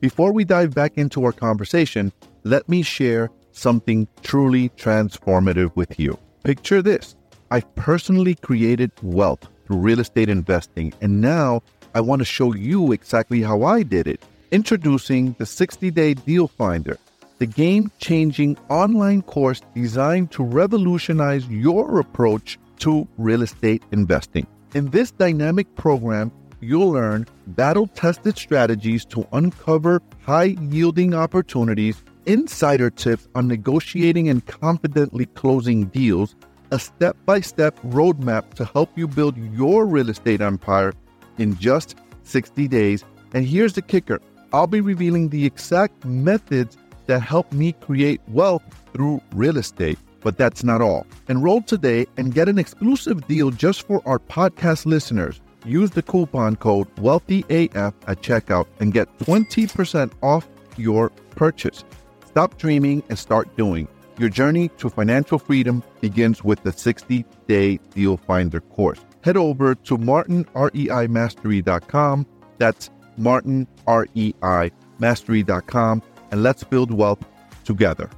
Before 0.00 0.32
we 0.32 0.44
dive 0.44 0.74
back 0.74 0.96
into 0.96 1.24
our 1.24 1.32
conversation, 1.32 2.12
let 2.44 2.68
me 2.68 2.82
share 2.82 3.30
something 3.50 4.06
truly 4.22 4.68
transformative 4.70 5.74
with 5.74 5.98
you. 5.98 6.16
Picture 6.44 6.82
this 6.82 7.16
I've 7.50 7.74
personally 7.74 8.36
created 8.36 8.92
wealth 9.02 9.48
through 9.66 9.78
real 9.78 9.98
estate 9.98 10.28
investing, 10.28 10.94
and 11.00 11.20
now 11.20 11.62
I 11.96 12.00
want 12.00 12.20
to 12.20 12.24
show 12.24 12.54
you 12.54 12.92
exactly 12.92 13.42
how 13.42 13.64
I 13.64 13.82
did 13.82 14.06
it. 14.06 14.22
Introducing 14.52 15.34
the 15.38 15.46
60 15.46 15.90
Day 15.90 16.14
Deal 16.14 16.46
Finder, 16.46 16.96
the 17.38 17.46
game 17.46 17.90
changing 17.98 18.56
online 18.68 19.22
course 19.22 19.62
designed 19.74 20.30
to 20.30 20.44
revolutionize 20.44 21.44
your 21.48 21.98
approach 21.98 22.56
to 22.78 23.08
real 23.18 23.42
estate 23.42 23.82
investing. 23.90 24.46
In 24.74 24.90
this 24.90 25.10
dynamic 25.10 25.74
program, 25.74 26.30
you'll 26.60 26.90
learn 26.90 27.26
battle 27.48 27.86
tested 27.86 28.36
strategies 28.36 29.04
to 29.06 29.26
uncover 29.32 30.02
high 30.22 30.56
yielding 30.60 31.14
opportunities, 31.14 32.02
insider 32.26 32.90
tips 32.90 33.28
on 33.34 33.48
negotiating 33.48 34.28
and 34.28 34.44
confidently 34.46 35.26
closing 35.26 35.86
deals, 35.86 36.34
a 36.70 36.78
step 36.78 37.16
by 37.24 37.40
step 37.40 37.78
roadmap 37.82 38.54
to 38.54 38.64
help 38.64 38.90
you 38.96 39.08
build 39.08 39.36
your 39.54 39.86
real 39.86 40.10
estate 40.10 40.40
empire 40.40 40.92
in 41.38 41.56
just 41.56 41.96
60 42.24 42.68
days. 42.68 43.04
And 43.32 43.46
here's 43.46 43.74
the 43.74 43.82
kicker 43.82 44.20
I'll 44.52 44.66
be 44.66 44.80
revealing 44.80 45.28
the 45.28 45.44
exact 45.44 46.04
methods 46.04 46.76
that 47.06 47.20
help 47.20 47.52
me 47.52 47.72
create 47.72 48.20
wealth 48.28 48.62
through 48.92 49.20
real 49.32 49.56
estate. 49.56 49.98
But 50.20 50.36
that's 50.36 50.64
not 50.64 50.82
all. 50.82 51.06
Enroll 51.28 51.62
today 51.62 52.06
and 52.16 52.34
get 52.34 52.48
an 52.48 52.58
exclusive 52.58 53.26
deal 53.28 53.50
just 53.50 53.86
for 53.86 54.02
our 54.06 54.18
podcast 54.18 54.84
listeners. 54.84 55.40
Use 55.64 55.90
the 55.90 56.02
coupon 56.02 56.56
code 56.56 56.94
WealthyAF 56.96 57.94
at 58.06 58.22
checkout 58.22 58.66
and 58.80 58.92
get 58.92 59.16
20% 59.18 60.12
off 60.22 60.46
your 60.76 61.10
purchase. 61.30 61.84
Stop 62.26 62.58
dreaming 62.58 63.02
and 63.08 63.18
start 63.18 63.56
doing. 63.56 63.88
Your 64.18 64.28
journey 64.28 64.68
to 64.78 64.90
financial 64.90 65.38
freedom 65.38 65.84
begins 66.00 66.42
with 66.42 66.60
the 66.62 66.72
60 66.72 67.24
day 67.46 67.78
deal 67.94 68.16
finder 68.16 68.60
course. 68.60 68.98
Head 69.22 69.36
over 69.36 69.74
to 69.74 69.98
martinreimastery.com. 69.98 72.26
That's 72.58 72.90
martinreimastery.com 73.18 76.02
and 76.30 76.42
let's 76.42 76.62
build 76.64 76.92
wealth 76.92 77.24
together. 77.64 78.10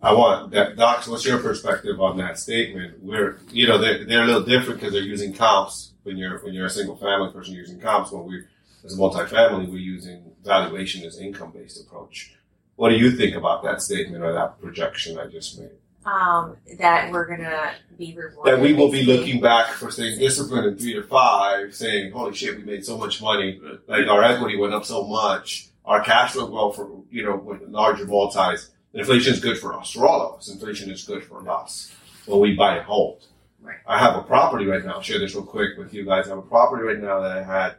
I 0.00 0.12
want 0.12 0.52
that, 0.52 0.76
Docs. 0.76 1.08
What's 1.08 1.24
your 1.24 1.38
perspective 1.38 2.00
on 2.00 2.16
that 2.18 2.38
statement? 2.38 3.02
Where 3.02 3.38
you 3.50 3.66
know 3.66 3.78
they're, 3.78 4.04
they're 4.04 4.22
a 4.22 4.26
little 4.26 4.42
different 4.42 4.78
because 4.78 4.92
they're 4.92 5.02
using 5.02 5.32
comps 5.32 5.92
when 6.04 6.16
you're 6.16 6.38
when 6.44 6.54
you're 6.54 6.66
a 6.66 6.70
single 6.70 6.96
family 6.96 7.32
person 7.32 7.54
you're 7.54 7.62
using 7.62 7.80
comps. 7.80 8.12
When 8.12 8.24
we 8.24 8.44
as 8.84 8.94
a 8.94 8.96
multifamily 8.96 9.68
we're 9.68 9.78
using 9.78 10.22
valuation 10.44 11.04
as 11.04 11.18
income 11.18 11.50
based 11.52 11.80
approach. 11.84 12.34
What 12.76 12.90
do 12.90 12.96
you 12.96 13.10
think 13.10 13.34
about 13.34 13.64
that 13.64 13.82
statement 13.82 14.22
or 14.22 14.32
that 14.32 14.60
projection 14.60 15.18
I 15.18 15.26
just 15.26 15.58
made? 15.58 15.70
Um, 16.04 16.56
that 16.78 17.10
we're 17.10 17.26
gonna 17.26 17.72
be 17.98 18.14
rewarded. 18.14 18.54
That 18.54 18.62
we 18.62 18.72
will 18.72 18.92
be 18.92 19.02
looking 19.02 19.40
back 19.40 19.66
for 19.70 19.90
staying 19.90 20.20
disciplined 20.20 20.66
in 20.66 20.78
three 20.78 20.94
to 20.94 21.02
five, 21.02 21.74
saying, 21.74 22.12
"Holy 22.12 22.32
shit, 22.34 22.56
we 22.56 22.62
made 22.62 22.84
so 22.84 22.96
much 22.96 23.20
money! 23.20 23.60
Like 23.88 24.06
our 24.06 24.22
equity 24.22 24.56
went 24.56 24.74
up 24.74 24.84
so 24.84 25.04
much, 25.04 25.70
our 25.84 26.00
cash 26.02 26.32
flow 26.32 26.48
well 26.48 26.70
for 26.70 26.88
you 27.10 27.24
know 27.24 27.34
with 27.34 27.62
larger 27.62 28.06
multis. 28.06 28.70
Inflation 28.94 29.34
is 29.34 29.40
good 29.40 29.58
for 29.58 29.74
us, 29.74 29.90
for 29.92 30.06
all 30.06 30.22
of 30.22 30.38
us. 30.38 30.48
Inflation 30.48 30.90
is 30.90 31.04
good 31.04 31.24
for 31.24 31.46
us 31.48 31.94
when 32.26 32.40
we 32.40 32.54
buy 32.54 32.76
and 32.76 32.86
hold. 32.86 33.26
Right. 33.60 33.76
I 33.86 33.98
have 33.98 34.16
a 34.16 34.22
property 34.22 34.66
right 34.66 34.84
now. 34.84 34.94
I'll 34.94 35.02
share 35.02 35.18
this 35.18 35.34
real 35.34 35.44
quick 35.44 35.76
with 35.76 35.92
you 35.92 36.04
guys. 36.04 36.26
I 36.26 36.30
have 36.30 36.38
a 36.38 36.42
property 36.42 36.84
right 36.84 36.98
now 36.98 37.20
that 37.20 37.36
I 37.36 37.42
had. 37.42 37.74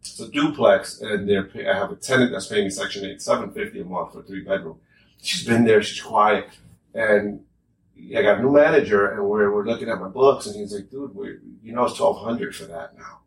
It's 0.00 0.18
a 0.20 0.28
duplex, 0.28 1.00
and 1.00 1.28
they're 1.28 1.44
pay- 1.44 1.68
I 1.68 1.76
have 1.76 1.90
a 1.92 1.96
tenant 1.96 2.32
that's 2.32 2.46
paying 2.46 2.64
me 2.64 2.70
Section 2.70 3.04
Eight, 3.04 3.20
seven 3.20 3.50
fifty 3.50 3.80
a 3.80 3.84
month 3.84 4.12
for 4.12 4.20
a 4.20 4.22
three 4.22 4.42
bedroom. 4.42 4.78
She's 5.22 5.46
been 5.46 5.64
there. 5.64 5.82
She's 5.82 6.00
quiet, 6.00 6.46
and 6.94 7.44
I 8.16 8.22
got 8.22 8.38
a 8.38 8.42
new 8.42 8.52
manager, 8.52 9.10
and 9.10 9.24
we're 9.28 9.52
we're 9.52 9.66
looking 9.66 9.88
at 9.88 10.00
my 10.00 10.08
books, 10.08 10.46
and 10.46 10.56
he's 10.56 10.72
like, 10.72 10.90
"Dude, 10.90 11.14
we 11.14 11.36
you 11.62 11.72
know 11.72 11.84
it's 11.84 11.96
twelve 11.96 12.18
hundred 12.24 12.54
for 12.54 12.64
that 12.66 12.96
now." 12.96 13.18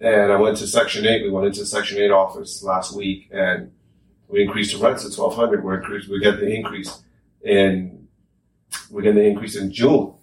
And 0.00 0.30
I 0.30 0.36
went 0.36 0.58
to 0.58 0.66
Section 0.66 1.06
Eight. 1.06 1.22
We 1.22 1.30
went 1.30 1.46
into 1.46 1.64
Section 1.66 1.98
Eight 1.98 2.10
office 2.10 2.62
last 2.62 2.94
week, 2.94 3.28
and 3.32 3.72
we 4.28 4.42
increased 4.42 4.76
the 4.76 4.84
rents 4.84 5.04
to 5.04 5.14
twelve 5.14 5.34
hundred. 5.36 5.62
We're 5.64 5.78
increased. 5.78 6.08
We 6.08 6.20
get 6.20 6.38
the 6.40 6.48
increase 6.48 7.02
in 7.42 8.08
we 8.90 9.02
get 9.02 9.14
the 9.14 9.22
increase 9.24 9.56
in 9.56 9.72
June. 9.72 10.14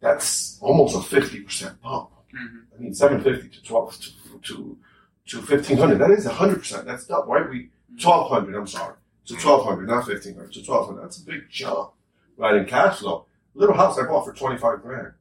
That's 0.00 0.58
almost 0.60 0.96
a 0.96 1.02
fifty 1.02 1.40
percent 1.40 1.80
bump. 1.82 2.10
Mhm. 2.34 2.62
I 2.76 2.82
mean, 2.82 2.94
seven 2.94 3.22
fifty 3.22 3.48
to 3.48 3.62
twelve 3.62 3.96
to 3.98 4.10
to 4.42 4.78
to 5.26 5.42
fifteen 5.42 5.76
hundred. 5.76 5.98
That 5.98 6.10
is 6.10 6.24
hundred 6.26 6.58
percent. 6.60 6.86
That's 6.86 7.08
not 7.08 7.28
right? 7.28 7.48
We 7.48 7.70
twelve 8.00 8.30
hundred. 8.30 8.56
I'm 8.56 8.66
sorry, 8.66 8.94
to 9.26 9.34
twelve 9.36 9.64
hundred, 9.64 9.88
not 9.88 10.06
fifteen 10.06 10.34
hundred. 10.34 10.52
To 10.54 10.64
twelve 10.64 10.86
hundred. 10.86 11.02
That's 11.02 11.18
a 11.18 11.24
big 11.26 11.42
jump, 11.50 11.92
right? 12.36 12.54
In 12.56 12.64
cash 12.66 12.98
flow. 13.00 13.26
Little 13.54 13.74
house 13.74 13.98
I 13.98 14.06
bought 14.06 14.24
for 14.24 14.32
twenty 14.32 14.56
five 14.58 14.80
grand. 14.82 15.12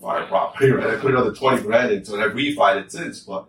Fire 0.00 0.26
property, 0.26 0.70
right? 0.72 0.94
I 0.94 0.96
put 0.96 1.12
another 1.12 1.32
twenty 1.34 1.62
grand 1.62 1.92
into 1.92 2.14
it. 2.18 2.24
I've 2.24 2.32
refied 2.32 2.82
it 2.82 2.90
since, 2.90 3.20
but 3.20 3.46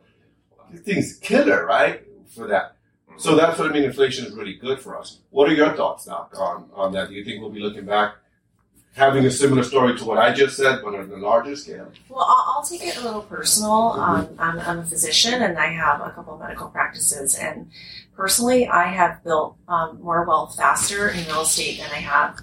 this 0.71 0.81
thing's 0.81 1.15
killer, 1.17 1.65
right? 1.65 2.03
For 2.27 2.47
that. 2.47 2.74
So 3.17 3.35
that's 3.35 3.57
what 3.57 3.69
I 3.69 3.73
mean. 3.73 3.83
Inflation 3.83 4.25
is 4.25 4.33
really 4.33 4.55
good 4.55 4.79
for 4.79 4.97
us. 4.97 5.19
What 5.29 5.49
are 5.49 5.53
your 5.53 5.73
thoughts, 5.73 6.05
Doc, 6.05 6.33
on, 6.37 6.69
on 6.73 6.91
that? 6.93 7.09
Do 7.09 7.15
you 7.15 7.23
think 7.23 7.41
we'll 7.41 7.49
be 7.49 7.59
looking 7.61 7.85
back, 7.85 8.15
having 8.95 9.25
a 9.25 9.31
similar 9.31 9.63
story 9.63 9.97
to 9.97 10.05
what 10.05 10.17
I 10.17 10.33
just 10.33 10.57
said, 10.57 10.79
but 10.83 10.95
on 10.95 11.09
a 11.11 11.17
larger 11.17 11.55
scale? 11.55 11.91
Well, 12.09 12.25
I'll, 12.27 12.55
I'll 12.57 12.63
take 12.63 12.83
it 12.83 12.97
a 12.97 13.01
little 13.01 13.21
personal. 13.21 13.93
Um, 13.93 14.29
I'm, 14.37 14.59
I'm 14.59 14.79
a 14.79 14.85
physician 14.85 15.41
and 15.41 15.57
I 15.57 15.67
have 15.67 16.01
a 16.01 16.11
couple 16.11 16.33
of 16.33 16.39
medical 16.39 16.67
practices. 16.67 17.35
And 17.35 17.69
personally, 18.15 18.67
I 18.67 18.87
have 18.87 19.23
built 19.23 19.57
um, 19.67 20.01
more 20.01 20.25
wealth 20.25 20.55
faster 20.57 21.09
in 21.09 21.25
real 21.25 21.41
estate 21.41 21.79
than 21.79 21.91
I 21.91 22.01
have 22.01 22.39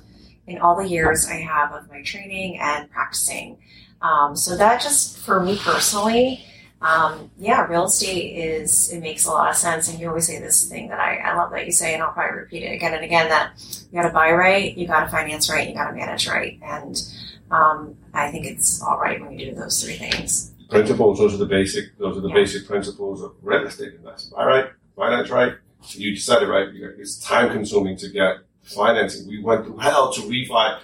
in 0.46 0.58
all 0.58 0.76
the 0.76 0.88
years 0.88 1.26
I 1.26 1.36
have 1.36 1.72
of 1.72 1.88
my 1.88 2.02
training 2.02 2.58
and 2.60 2.90
practicing. 2.90 3.58
Um, 4.00 4.34
so 4.36 4.56
that 4.56 4.80
just 4.82 5.18
for 5.18 5.40
me 5.40 5.58
personally, 5.58 6.44
um, 6.82 7.30
yeah, 7.38 7.64
real 7.66 7.84
estate 7.84 8.36
is, 8.36 8.92
it 8.92 9.00
makes 9.00 9.24
a 9.24 9.30
lot 9.30 9.50
of 9.50 9.56
sense. 9.56 9.88
And 9.88 10.00
you 10.00 10.08
always 10.08 10.26
say 10.26 10.40
this 10.40 10.68
thing 10.68 10.88
that 10.88 10.98
I, 10.98 11.16
I 11.18 11.36
love 11.36 11.52
that 11.52 11.64
you 11.64 11.72
say, 11.72 11.94
and 11.94 12.02
I'll 12.02 12.12
probably 12.12 12.40
repeat 12.40 12.64
it 12.64 12.74
again 12.74 12.94
and 12.94 13.04
again, 13.04 13.28
that 13.28 13.52
you 13.90 14.00
gotta 14.00 14.12
buy 14.12 14.32
right, 14.32 14.76
you 14.76 14.86
gotta 14.86 15.10
finance 15.10 15.48
right, 15.48 15.68
you 15.68 15.74
gotta 15.74 15.94
manage 15.94 16.26
right. 16.26 16.58
And 16.62 17.00
um, 17.50 17.96
I 18.12 18.30
think 18.30 18.46
it's 18.46 18.82
all 18.82 18.98
right 18.98 19.20
when 19.20 19.38
you 19.38 19.50
do 19.50 19.54
those 19.54 19.82
three 19.82 19.96
things. 19.96 20.52
Principles, 20.68 21.18
those 21.18 21.34
are 21.34 21.38
the 21.38 21.46
basic, 21.46 21.96
those 21.98 22.16
are 22.16 22.20
the 22.20 22.28
Yeah. 22.28 22.34
basic 22.34 22.66
principles 22.66 23.22
of 23.22 23.34
real 23.42 23.64
estate 23.66 23.94
investment. 23.94 24.36
Buy 24.36 24.46
right, 24.46 24.66
finance 24.96 25.30
right. 25.30 25.54
You 25.90 26.12
it 26.12 26.48
right. 26.48 26.68
It's 26.98 27.18
time 27.18 27.50
consuming 27.52 27.96
to 27.98 28.08
get 28.08 28.36
financing. 28.62 29.28
We 29.28 29.42
went 29.42 29.66
through 29.66 29.78
hell 29.78 30.12
to 30.12 30.20
refi 30.22 30.78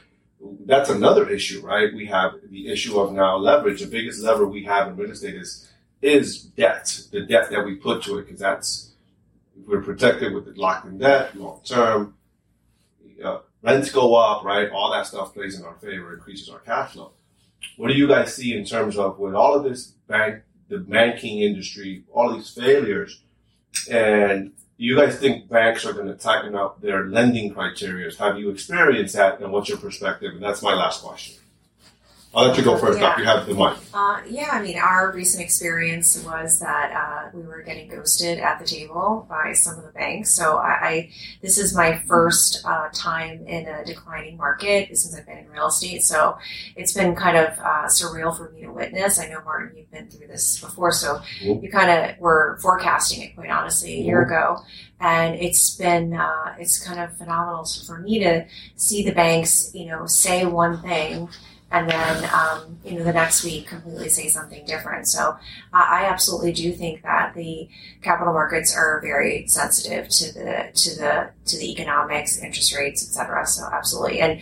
that's 0.66 0.90
another 0.90 1.28
issue, 1.28 1.60
right? 1.60 1.92
We 1.94 2.06
have 2.06 2.32
the 2.50 2.68
issue 2.68 2.98
of 3.00 3.12
now 3.12 3.36
leverage. 3.36 3.80
The 3.80 3.86
biggest 3.86 4.22
lever 4.22 4.46
we 4.46 4.64
have 4.64 4.88
in 4.88 4.96
real 4.96 5.10
estate 5.10 5.34
is 5.34 5.67
is 6.00 6.42
debt, 6.42 7.00
the 7.12 7.22
debt 7.22 7.50
that 7.50 7.64
we 7.64 7.74
put 7.74 8.02
to 8.04 8.18
it, 8.18 8.26
because 8.26 8.40
that's 8.40 8.92
we're 9.66 9.82
protected 9.82 10.32
with 10.32 10.44
the 10.44 10.60
locked 10.60 10.86
in 10.86 10.98
debt, 10.98 11.36
long 11.36 11.60
term. 11.64 12.14
Uh, 13.22 13.38
rents 13.62 13.90
go 13.90 14.14
up, 14.14 14.44
right? 14.44 14.70
All 14.70 14.92
that 14.92 15.06
stuff 15.06 15.34
plays 15.34 15.58
in 15.58 15.64
our 15.64 15.74
favor, 15.74 16.14
increases 16.14 16.48
our 16.48 16.60
cash 16.60 16.92
flow. 16.92 17.12
What 17.76 17.88
do 17.88 17.94
you 17.94 18.06
guys 18.06 18.34
see 18.34 18.56
in 18.56 18.64
terms 18.64 18.96
of 18.96 19.18
with 19.18 19.34
all 19.34 19.54
of 19.54 19.64
this 19.64 19.86
bank, 20.06 20.42
the 20.68 20.78
banking 20.78 21.40
industry, 21.40 22.04
all 22.12 22.32
these 22.32 22.50
failures, 22.50 23.20
and 23.90 24.52
you 24.76 24.96
guys 24.96 25.18
think 25.18 25.48
banks 25.48 25.84
are 25.84 25.92
going 25.92 26.06
to 26.06 26.14
tighten 26.14 26.54
up 26.54 26.80
their 26.80 27.06
lending 27.06 27.52
criteria? 27.52 28.14
Have 28.16 28.38
you 28.38 28.50
experienced 28.50 29.16
that, 29.16 29.40
and 29.40 29.52
what's 29.52 29.68
your 29.68 29.78
perspective? 29.78 30.34
And 30.34 30.42
that's 30.42 30.62
my 30.62 30.74
last 30.74 31.02
question. 31.02 31.34
I'll 32.34 32.46
let 32.48 32.58
you 32.58 32.62
go 32.64 32.76
first. 32.76 33.00
Yeah. 33.00 33.18
You 33.18 33.24
have 33.24 33.46
the 33.46 33.54
mic. 33.54 33.74
Uh, 33.94 34.20
yeah, 34.28 34.50
I 34.52 34.60
mean, 34.62 34.76
our 34.78 35.12
recent 35.12 35.42
experience 35.42 36.22
was 36.24 36.60
that 36.60 36.92
uh, 36.92 37.30
we 37.32 37.42
were 37.42 37.62
getting 37.62 37.88
ghosted 37.88 38.38
at 38.38 38.58
the 38.58 38.66
table 38.66 39.26
by 39.30 39.54
some 39.54 39.78
of 39.78 39.84
the 39.84 39.92
banks. 39.92 40.30
So 40.32 40.58
I, 40.58 40.68
I 40.68 41.10
this 41.40 41.56
is 41.56 41.74
my 41.74 41.98
first 42.06 42.62
uh, 42.66 42.90
time 42.92 43.46
in 43.46 43.66
a 43.66 43.82
declining 43.82 44.36
market 44.36 44.88
since 44.88 45.16
I've 45.16 45.24
been 45.26 45.38
in 45.38 45.48
real 45.50 45.68
estate. 45.68 46.02
So 46.02 46.36
it's 46.76 46.92
been 46.92 47.16
kind 47.16 47.38
of 47.38 47.58
uh, 47.60 47.86
surreal 47.86 48.36
for 48.36 48.50
me 48.50 48.60
to 48.60 48.68
witness. 48.72 49.18
I 49.18 49.28
know 49.28 49.40
Martin, 49.42 49.76
you've 49.78 49.90
been 49.90 50.08
through 50.10 50.26
this 50.26 50.60
before, 50.60 50.92
so 50.92 51.20
Mhm. 51.42 51.62
you 51.62 51.70
kind 51.70 51.90
of 51.90 52.18
were 52.18 52.58
forecasting 52.60 53.22
it 53.22 53.34
quite 53.36 53.48
honestly 53.50 53.94
a 54.00 54.02
year 54.04 54.20
ago, 54.22 54.58
and 55.00 55.34
it's 55.36 55.74
been 55.76 56.12
uh, 56.12 56.54
it's 56.58 56.78
kind 56.78 57.00
of 57.00 57.16
phenomenal 57.16 57.64
for 57.86 57.98
me 57.98 58.18
to 58.18 58.44
see 58.76 59.02
the 59.02 59.12
banks, 59.12 59.70
you 59.74 59.86
know, 59.86 60.04
say 60.06 60.44
one 60.44 60.82
thing 60.82 61.30
and 61.70 61.88
then 61.90 62.30
um, 62.32 62.78
you 62.84 62.98
know 62.98 63.04
the 63.04 63.12
next 63.12 63.44
week 63.44 63.66
completely 63.66 64.08
say 64.08 64.28
something 64.28 64.64
different. 64.66 65.06
So 65.06 65.36
I 65.72 66.02
I 66.02 66.04
absolutely 66.06 66.52
do 66.52 66.72
think 66.72 67.02
that 67.02 67.34
the 67.34 67.68
capital 68.02 68.32
markets 68.32 68.74
are 68.74 69.00
very 69.02 69.46
sensitive 69.46 70.08
to 70.08 70.32
the 70.32 70.70
to 70.74 70.96
the 70.96 71.30
to 71.46 71.58
the 71.58 71.70
economics, 71.70 72.38
interest 72.38 72.74
rates, 72.76 73.02
et 73.02 73.12
cetera. 73.12 73.46
So 73.46 73.68
absolutely, 73.70 74.20
and 74.20 74.40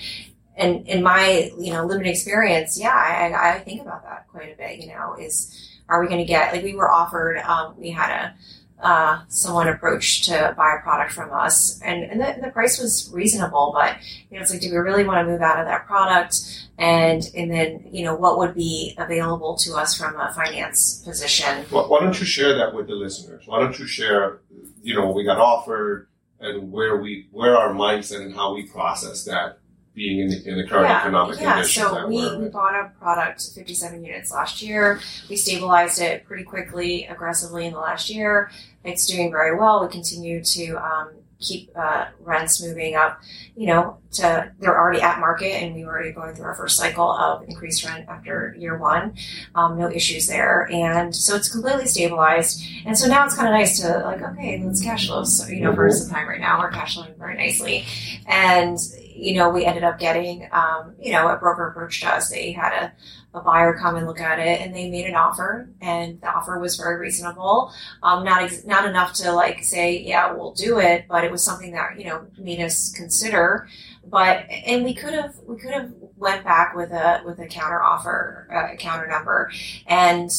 and 0.56 0.86
in 0.86 1.02
my 1.02 1.50
you 1.58 1.72
know 1.72 1.84
limited 1.84 2.10
experience, 2.10 2.78
yeah, 2.78 2.94
I, 2.94 3.30
I 3.30 3.54
I 3.54 3.58
think 3.60 3.82
about 3.82 4.04
that 4.04 4.28
quite 4.28 4.52
a 4.52 4.56
bit. 4.56 4.78
You 4.78 4.88
know, 4.88 5.16
is 5.18 5.80
are 5.88 6.00
we 6.00 6.08
going 6.08 6.20
to 6.20 6.24
get 6.24 6.52
like 6.52 6.62
we 6.62 6.74
were 6.74 6.90
offered? 6.90 7.38
Um, 7.38 7.74
we 7.78 7.90
had 7.90 8.10
a 8.10 8.34
uh, 8.78 9.22
someone 9.28 9.68
approached 9.68 10.24
to 10.24 10.54
buy 10.56 10.76
a 10.78 10.82
product 10.82 11.12
from 11.12 11.32
us, 11.32 11.80
and, 11.80 12.04
and 12.04 12.20
the, 12.20 12.40
the 12.42 12.50
price 12.50 12.78
was 12.78 13.10
reasonable, 13.12 13.72
but 13.74 13.96
you 14.30 14.36
know, 14.36 14.42
it's 14.42 14.52
like, 14.52 14.60
do 14.60 14.70
we 14.70 14.76
really 14.76 15.04
want 15.04 15.26
to 15.26 15.32
move 15.32 15.40
out 15.40 15.58
of 15.58 15.66
that 15.66 15.86
product? 15.86 16.65
And 16.78 17.22
and 17.34 17.50
then 17.50 17.88
you 17.90 18.04
know, 18.04 18.14
what 18.14 18.38
would 18.38 18.54
be 18.54 18.94
available 18.98 19.56
to 19.58 19.74
us 19.74 19.96
from 19.96 20.18
a 20.20 20.32
finance 20.34 21.02
position? 21.04 21.64
Why, 21.70 21.82
why 21.82 22.00
don't 22.00 22.18
you 22.18 22.26
share 22.26 22.54
that 22.56 22.74
with 22.74 22.86
the 22.86 22.94
listeners? 22.94 23.44
Why 23.46 23.60
don't 23.60 23.78
you 23.78 23.86
share, 23.86 24.40
you 24.82 24.94
know, 24.94 25.06
what 25.06 25.14
we 25.14 25.24
got 25.24 25.38
offered 25.38 26.08
and 26.40 26.70
where 26.70 26.96
we, 26.98 27.28
where 27.30 27.56
our 27.56 27.72
mindset 27.72 28.20
and 28.20 28.34
how 28.34 28.54
we 28.54 28.64
process 28.64 29.24
that 29.24 29.58
being 29.94 30.20
in 30.20 30.28
the, 30.28 30.48
in 30.48 30.58
the 30.58 30.66
current 30.66 30.90
economic 30.90 31.40
yeah. 31.40 31.54
conditions 31.54 31.86
So 31.86 32.06
we, 32.06 32.36
we 32.36 32.48
bought 32.48 32.74
a 32.74 32.92
product, 33.00 33.42
57 33.54 34.04
units 34.04 34.30
last 34.30 34.60
year. 34.60 35.00
We 35.30 35.36
stabilized 35.36 36.02
it 36.02 36.26
pretty 36.26 36.44
quickly, 36.44 37.06
aggressively 37.06 37.66
in 37.66 37.72
the 37.72 37.80
last 37.80 38.10
year. 38.10 38.50
It's 38.84 39.06
doing 39.06 39.30
very 39.30 39.56
well. 39.56 39.82
We 39.82 39.90
continue 39.90 40.44
to 40.44 40.76
um, 40.76 41.08
keep 41.40 41.70
uh, 41.77 42.07
rents 42.20 42.62
moving 42.62 42.94
up. 42.94 43.20
You 43.57 43.66
know, 43.68 43.99
to 44.12 44.53
they're 44.59 44.79
already 44.79 45.01
at 45.01 45.20
market, 45.20 45.62
and 45.62 45.75
we 45.75 45.85
were 45.85 45.92
already 45.92 46.12
going 46.12 46.35
through 46.35 46.46
our 46.46 46.55
first 46.55 46.77
cycle 46.77 47.11
of 47.11 47.42
increased 47.49 47.85
rent 47.85 48.09
after 48.09 48.55
year 48.59 48.79
one. 48.79 49.14
Um, 49.55 49.79
no 49.79 49.90
issues 49.90 50.27
there, 50.27 50.68
and 50.72 51.14
so 51.14 51.37
it's 51.37 51.49
completely 51.49 51.87
stabilized. 51.87 52.62
And 52.85 52.96
so 52.96 53.09
now 53.09 53.25
it's 53.25 53.35
kind 53.35 53.49
of 53.49 53.55
nice 53.55 53.81
to 53.81 53.99
like, 54.01 54.22
okay, 54.22 54.62
let's 54.64 54.83
cash 54.83 55.07
flow. 55.07 55.25
So 55.25 55.49
you 55.49 55.61
know, 55.61 55.75
for 55.75 55.90
some 55.90 56.11
time 56.11 56.29
right 56.29 56.40
now, 56.40 56.59
we're 56.59 56.70
cash 56.70 56.94
flowing 56.94 57.14
very 57.18 57.37
nicely, 57.37 57.85
and 58.27 58.79
you 59.16 59.35
know, 59.35 59.49
we 59.49 59.64
ended 59.64 59.83
up 59.83 59.99
getting, 59.99 60.46
um, 60.53 60.94
you 61.01 61.12
know, 61.12 61.29
a 61.29 61.37
broker 61.37 61.68
approached 61.68 62.07
us. 62.07 62.29
They 62.29 62.53
had 62.53 62.72
a, 62.72 62.92
a 63.37 63.40
buyer 63.40 63.75
come 63.75 63.96
and 63.96 64.07
look 64.07 64.20
at 64.20 64.38
it, 64.38 64.61
and 64.62 64.75
they 64.75 64.90
made 64.90 65.05
an 65.07 65.14
offer, 65.14 65.68
and 65.83 66.20
the 66.22 66.27
offer 66.27 66.59
was 66.59 66.77
very 66.77 66.96
reasonable. 66.96 67.70
Um, 68.03 68.25
not 68.25 68.42
ex- 68.42 68.64
not 68.64 68.88
enough 68.88 69.12
to 69.14 69.31
like 69.33 69.62
say, 69.62 69.99
yeah, 70.01 70.33
we'll 70.33 70.55
do 70.55 70.79
it, 70.79 71.05
but 71.07 71.22
it 71.22 71.31
was 71.31 71.44
something 71.44 71.72
that 71.72 71.99
you 71.99 72.07
know 72.07 72.27
made 72.38 72.61
us 72.61 72.92
consider. 72.92 73.68
But 74.09 74.46
and 74.51 74.85
we 74.85 74.94
could 74.94 75.12
have 75.12 75.37
we 75.46 75.57
could 75.57 75.72
have 75.72 75.92
went 76.16 76.44
back 76.44 76.75
with 76.75 76.90
a 76.92 77.22
with 77.27 77.38
a 77.38 77.46
counter 77.46 77.83
offer, 77.83 78.49
uh, 78.51 78.72
a 78.72 78.77
counter 78.77 79.07
number, 79.07 79.53
and 79.87 80.31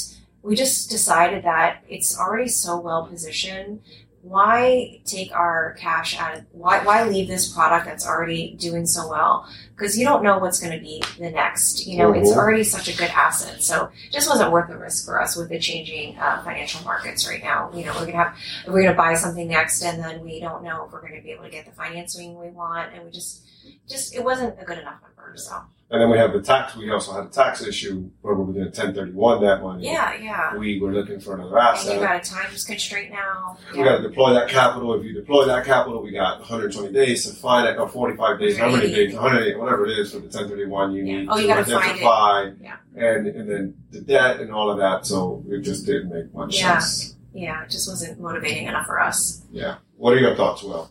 we 0.42 0.56
just 0.56 0.90
decided 0.90 1.44
that 1.44 1.84
it's 1.88 2.18
already 2.18 2.50
so 2.50 2.80
well 2.80 3.06
positioned 3.06 3.82
why 4.30 5.00
take 5.06 5.32
our 5.32 5.74
cash 5.80 6.18
out 6.20 6.38
of 6.38 6.46
why 6.52 6.84
why 6.84 7.04
leave 7.04 7.28
this 7.28 7.52
product 7.52 7.86
that's 7.86 8.06
already 8.08 8.56
doing 8.60 8.86
so 8.86 9.08
well? 9.10 9.48
Because 9.76 9.98
you 9.98 10.06
don't 10.06 10.24
know 10.24 10.38
what's 10.40 10.60
going 10.60 10.74
to 10.78 10.84
be 10.84 11.02
the 11.20 11.30
next 11.30 11.86
you 11.88 11.98
know 11.98 12.12
it's 12.14 12.32
Mhm. 12.32 12.36
already 12.38 12.64
such 12.64 12.88
a 12.88 12.98
good 12.98 13.10
asset. 13.10 13.62
So 13.62 13.86
it 14.06 14.12
just 14.12 14.30
wasn't 14.30 14.52
worth 14.52 14.70
the 14.70 14.78
risk 14.78 15.06
for 15.06 15.22
us 15.22 15.36
with 15.36 15.50
the 15.50 15.60
changing 15.60 16.18
uh, 16.18 16.44
financial 16.44 16.84
markets 16.84 17.28
right 17.28 17.44
now. 17.44 17.72
You 17.74 17.86
know 17.86 17.94
we're 17.94 18.00
going 18.02 18.12
to 18.14 18.18
have 18.18 18.36
we're 18.68 18.82
going 18.84 18.88
to 18.88 18.94
buy 18.94 19.14
something 19.16 19.48
next 19.48 19.82
and 19.84 20.04
then 20.04 20.24
we 20.24 20.40
don't 20.40 20.64
know 20.64 20.86
if 20.86 20.92
we're 20.92 21.02
going 21.02 21.16
to 21.16 21.22
be 21.22 21.32
able 21.32 21.44
to 21.44 21.50
get 21.50 21.66
the 21.66 21.72
financing 21.72 22.40
we 22.40 22.50
want 22.50 22.94
and 22.94 23.04
we 23.06 23.12
just 23.12 23.42
just 23.88 24.16
it 24.16 24.24
wasn't 24.24 24.56
a 24.62 24.66
good 24.66 24.78
enough 24.80 25.00
number 25.02 25.38
so 25.38 25.62
And 25.90 26.02
then 26.02 26.10
we 26.10 26.18
have 26.18 26.34
the 26.34 26.42
tax, 26.42 26.76
we 26.76 26.92
also 26.92 27.14
had 27.14 27.24
a 27.24 27.30
tax 27.30 27.64
issue 27.66 28.10
where 28.22 28.34
we 28.36 28.44
were 28.44 28.52
going 28.52 28.70
to 28.70 28.82
1031 28.82 29.42
that 29.42 29.62
money. 29.64 29.86
yeah 29.86 30.14
yeah 30.22 30.54
We 30.58 30.82
were 30.82 30.92
looking 30.92 31.22
for 31.22 31.36
another 31.36 31.58
and 31.58 31.86
you 31.94 32.00
got 32.06 32.18
a 32.18 32.30
time 32.30 32.50
constraint 32.50 33.12
now 33.14 33.58
We 33.72 33.84
got 33.86 33.98
to 33.98 34.04
deploy 34.04 34.34
that 34.34 34.50
capital. 34.50 34.94
If 34.96 35.06
you 35.06 35.14
deploy 35.14 35.46
that 35.46 35.64
capital, 35.66 36.04
we 36.04 36.12
got 36.12 36.40
120 36.40 36.92
days 36.92 37.26
to 37.26 37.34
find 37.36 37.66
it, 37.70 37.78
or 37.80 37.88
45 37.88 38.38
days, 38.38 38.58
how 38.58 38.70
many 38.70 38.90
days, 38.92 39.14
108, 39.14 39.58
whatever 39.58 39.86
it 39.88 39.98
is 39.98 40.12
for 40.12 40.18
the 40.20 40.28
1031 40.28 40.92
you 40.92 41.06
Yeah. 41.06 41.18
need 41.20 41.28
Oh, 41.32 41.38
you 41.38 41.44
to 41.44 41.48
gotta 41.48 41.64
find 41.64 41.76
it. 41.76 41.80
identify, 42.04 42.50
Yeah. 42.62 42.76
and 42.98 43.28
and 43.28 43.50
then 43.50 43.74
the 43.92 44.02
debt 44.02 44.42
and 44.42 44.52
all 44.52 44.70
of 44.70 44.78
that. 44.80 45.06
So 45.06 45.42
it 45.50 45.62
just 45.62 45.86
didn't 45.86 46.10
make 46.14 46.34
much 46.34 46.60
Yeah. 46.60 46.80
sense. 46.80 47.16
yeah 47.34 47.64
it 47.64 47.70
just 47.70 47.88
wasn't 47.88 48.20
motivating 48.20 48.68
enough 48.68 48.88
for 48.88 49.00
us 49.00 49.42
Yeah. 49.54 49.76
What 49.96 50.12
are 50.14 50.20
your 50.20 50.36
thoughts, 50.36 50.64
Will? 50.64 50.90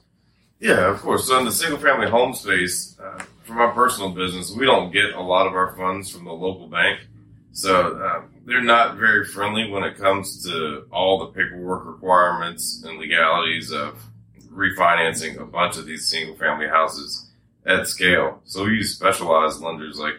Yeah, 0.58 0.88
of 0.90 1.02
course. 1.02 1.26
So 1.28 1.38
in 1.38 1.44
the 1.44 1.52
single 1.52 1.78
family 1.78 2.08
home 2.08 2.32
space, 2.34 2.96
uh, 2.98 3.22
for 3.46 3.52
my 3.54 3.70
personal 3.72 4.10
business, 4.10 4.52
we 4.56 4.66
don't 4.66 4.92
get 4.92 5.14
a 5.14 5.20
lot 5.20 5.46
of 5.46 5.54
our 5.54 5.74
funds 5.76 6.10
from 6.10 6.24
the 6.24 6.32
local 6.32 6.66
bank. 6.66 7.00
So 7.52 7.96
um, 8.04 8.34
they're 8.44 8.60
not 8.62 8.96
very 8.96 9.24
friendly 9.24 9.70
when 9.70 9.82
it 9.82 9.96
comes 9.96 10.44
to 10.44 10.86
all 10.90 11.20
the 11.20 11.26
paperwork 11.26 11.86
requirements 11.86 12.82
and 12.86 12.98
legalities 12.98 13.72
of 13.72 14.02
refinancing 14.50 15.40
a 15.40 15.44
bunch 15.46 15.76
of 15.76 15.86
these 15.86 16.08
single 16.08 16.36
family 16.36 16.66
houses 16.66 17.30
at 17.64 17.86
scale. 17.86 18.40
So 18.44 18.64
we 18.64 18.72
use 18.72 18.94
specialized 18.94 19.60
lenders 19.60 19.98
like 19.98 20.14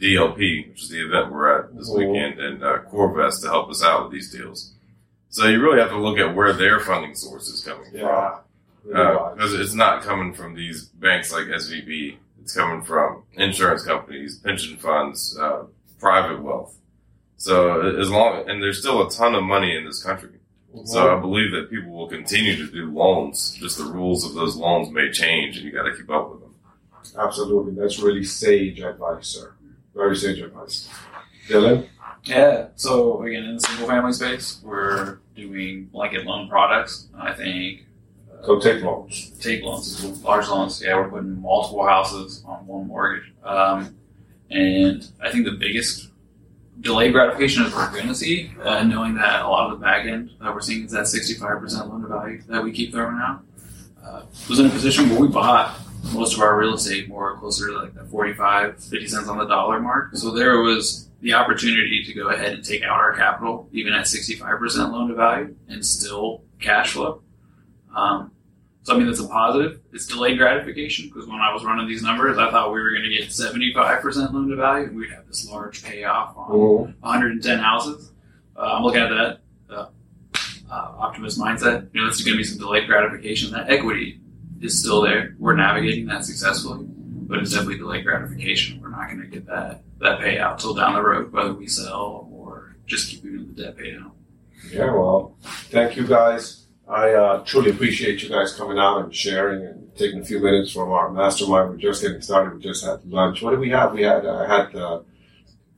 DLP, 0.00 0.68
which 0.70 0.82
is 0.82 0.88
the 0.90 1.06
event 1.06 1.32
we're 1.32 1.60
at 1.60 1.74
this 1.76 1.88
weekend, 1.90 2.38
and 2.40 2.62
uh, 2.62 2.78
CoreVest 2.92 3.42
to 3.42 3.48
help 3.48 3.70
us 3.70 3.82
out 3.82 4.04
with 4.04 4.12
these 4.12 4.30
deals. 4.32 4.72
So 5.30 5.46
you 5.46 5.60
really 5.62 5.80
have 5.80 5.90
to 5.90 5.98
look 5.98 6.18
at 6.18 6.34
where 6.34 6.52
their 6.52 6.80
funding 6.80 7.14
source 7.14 7.48
is 7.48 7.62
coming 7.64 7.90
from 7.90 8.00
Really 8.84 9.16
wise. 9.16 9.34
because 9.34 9.54
it's 9.54 9.74
not 9.74 10.02
coming 10.02 10.32
from 10.34 10.54
these 10.54 10.84
banks 10.86 11.32
like 11.32 11.44
SVB. 11.46 12.16
It's 12.46 12.54
coming 12.54 12.80
from 12.84 13.24
insurance 13.32 13.82
companies, 13.82 14.38
pension 14.38 14.76
funds, 14.76 15.36
uh, 15.36 15.64
private 15.98 16.40
wealth. 16.40 16.76
So 17.38 17.80
as 17.98 18.08
long 18.08 18.48
and 18.48 18.62
there's 18.62 18.78
still 18.78 19.04
a 19.04 19.10
ton 19.10 19.34
of 19.34 19.42
money 19.42 19.76
in 19.76 19.84
this 19.84 20.00
country. 20.00 20.38
So 20.84 21.16
I 21.16 21.20
believe 21.20 21.50
that 21.50 21.70
people 21.70 21.90
will 21.90 22.06
continue 22.06 22.54
to 22.54 22.70
do 22.70 22.88
loans. 22.94 23.56
Just 23.58 23.78
the 23.78 23.84
rules 23.84 24.24
of 24.24 24.34
those 24.34 24.54
loans 24.54 24.90
may 24.90 25.10
change, 25.10 25.56
and 25.56 25.64
you 25.64 25.72
got 25.72 25.90
to 25.90 25.96
keep 25.96 26.08
up 26.08 26.30
with 26.30 26.40
them. 26.40 26.54
Absolutely. 27.18 27.74
That's 27.74 27.98
really 27.98 28.22
sage 28.22 28.78
advice, 28.78 29.26
sir. 29.26 29.54
Very 29.92 30.14
sage 30.14 30.38
advice. 30.38 30.88
Dylan? 31.48 31.88
Yeah. 32.22 32.68
So 32.76 33.24
again, 33.24 33.42
in 33.42 33.54
the 33.56 33.60
single 33.60 33.88
family 33.88 34.12
space, 34.12 34.60
we're 34.62 35.18
doing 35.34 35.86
blanket 35.86 36.24
loan 36.24 36.48
products. 36.48 37.08
I 37.18 37.32
think 37.34 37.85
So 38.44 38.60
take 38.60 38.82
loans. 38.82 39.32
take 39.40 39.62
loans, 39.62 40.22
large 40.22 40.48
loans. 40.48 40.82
Yeah, 40.82 40.96
we're 40.96 41.08
putting 41.08 41.40
multiple 41.40 41.86
houses 41.86 42.44
on 42.46 42.66
one 42.66 42.86
mortgage. 42.86 43.32
Um, 43.42 43.96
and 44.50 45.06
I 45.20 45.30
think 45.30 45.44
the 45.44 45.52
biggest 45.52 46.10
delayed 46.80 47.12
gratification 47.12 47.64
is 47.64 47.74
we're 47.74 47.90
going 47.90 48.08
to 48.08 48.14
see, 48.14 48.52
uh, 48.62 48.82
knowing 48.84 49.14
that 49.14 49.42
a 49.42 49.48
lot 49.48 49.70
of 49.70 49.78
the 49.78 49.84
back 49.84 50.06
end 50.06 50.30
that 50.40 50.54
we're 50.54 50.60
seeing 50.60 50.84
is 50.84 50.92
that 50.92 51.04
65% 51.04 51.88
loan 51.88 52.02
to 52.02 52.08
value 52.08 52.42
that 52.48 52.62
we 52.62 52.72
keep 52.72 52.92
throwing 52.92 53.16
out. 53.16 53.42
Uh, 54.04 54.22
was 54.48 54.60
in 54.60 54.66
a 54.66 54.70
position 54.70 55.08
where 55.10 55.20
we 55.20 55.26
bought 55.26 55.80
most 56.12 56.34
of 56.34 56.40
our 56.40 56.56
real 56.56 56.74
estate 56.74 57.08
more 57.08 57.36
closer 57.38 57.68
to 57.68 57.78
like 57.78 57.94
the 57.94 58.04
45, 58.04 58.82
50 58.82 59.06
cents 59.08 59.28
on 59.28 59.38
the 59.38 59.46
dollar 59.46 59.80
mark. 59.80 60.14
So 60.14 60.30
there 60.30 60.60
was 60.60 61.08
the 61.20 61.32
opportunity 61.32 62.04
to 62.04 62.12
go 62.14 62.28
ahead 62.28 62.52
and 62.52 62.64
take 62.64 62.82
out 62.82 62.90
our 62.90 63.16
capital, 63.16 63.68
even 63.72 63.92
at 63.92 64.04
65% 64.04 64.92
loan 64.92 65.08
to 65.08 65.14
value, 65.14 65.56
and 65.68 65.84
still 65.84 66.44
cash 66.60 66.92
flow. 66.92 67.22
Um, 67.96 68.30
So 68.82 68.94
I 68.94 68.98
mean, 68.98 69.08
that's 69.08 69.18
a 69.18 69.26
positive. 69.26 69.80
It's 69.92 70.06
delayed 70.06 70.38
gratification 70.38 71.08
because 71.08 71.26
when 71.26 71.40
I 71.40 71.52
was 71.52 71.64
running 71.64 71.88
these 71.88 72.02
numbers, 72.04 72.38
I 72.38 72.52
thought 72.52 72.72
we 72.72 72.80
were 72.80 72.90
going 72.90 73.02
to 73.02 73.08
get 73.08 73.30
75% 73.30 74.32
loan 74.32 74.48
to 74.48 74.54
value. 74.54 74.86
And 74.86 74.96
we'd 74.96 75.10
have 75.10 75.26
this 75.26 75.48
large 75.50 75.82
payoff 75.82 76.36
on 76.36 76.50
Mhm. 76.50 76.94
110 77.00 77.58
houses. 77.58 78.12
Uh, 78.56 78.60
I'm 78.76 78.84
looking 78.84 79.00
at 79.02 79.08
that 79.08 79.40
uh, 79.74 79.86
uh, 80.70 80.92
optimist 80.98 81.36
mindset. 81.40 81.88
You 81.92 82.00
know, 82.02 82.06
this 82.08 82.20
is 82.20 82.24
going 82.24 82.34
to 82.36 82.38
be 82.38 82.44
some 82.44 82.58
delayed 82.58 82.86
gratification. 82.86 83.50
That 83.52 83.68
equity 83.70 84.20
is 84.60 84.78
still 84.78 85.00
there. 85.02 85.34
We're 85.38 85.56
navigating 85.56 86.06
that 86.06 86.24
successfully, 86.24 86.86
but 86.88 87.38
it's 87.40 87.50
definitely 87.50 87.78
delayed 87.78 88.04
gratification. 88.04 88.80
We're 88.80 88.90
not 88.90 89.08
going 89.08 89.20
to 89.22 89.26
get 89.26 89.46
that 89.46 89.82
that 89.98 90.20
payout 90.20 90.58
till 90.60 90.74
down 90.74 90.94
the 90.94 91.02
road, 91.02 91.32
whether 91.32 91.52
we 91.54 91.66
sell 91.66 92.28
or 92.30 92.76
just 92.86 93.08
keep 93.10 93.22
doing 93.22 93.48
the 93.52 93.62
debt 93.64 93.76
pay 93.76 93.92
down. 93.92 94.12
Yeah, 94.70 94.92
well, 94.92 95.34
thank 95.70 95.96
you 95.96 96.06
guys. 96.06 96.65
I 96.88 97.12
uh, 97.14 97.44
truly 97.44 97.70
appreciate 97.70 98.22
you 98.22 98.28
guys 98.28 98.54
coming 98.54 98.78
out 98.78 99.02
and 99.02 99.14
sharing 99.14 99.66
and 99.66 99.94
taking 99.96 100.20
a 100.20 100.24
few 100.24 100.38
minutes 100.38 100.72
from 100.72 100.90
our 100.90 101.10
mastermind. 101.10 101.70
We're 101.70 101.76
just 101.78 102.00
getting 102.00 102.20
started. 102.20 102.54
We 102.54 102.60
just 102.60 102.84
had 102.84 103.04
lunch. 103.10 103.42
What 103.42 103.50
did 103.50 103.60
we 103.60 103.70
have? 103.70 103.92
We 103.92 104.02
had 104.02 104.24
uh, 104.24 104.46
had 104.46 104.74
uh, 104.76 105.00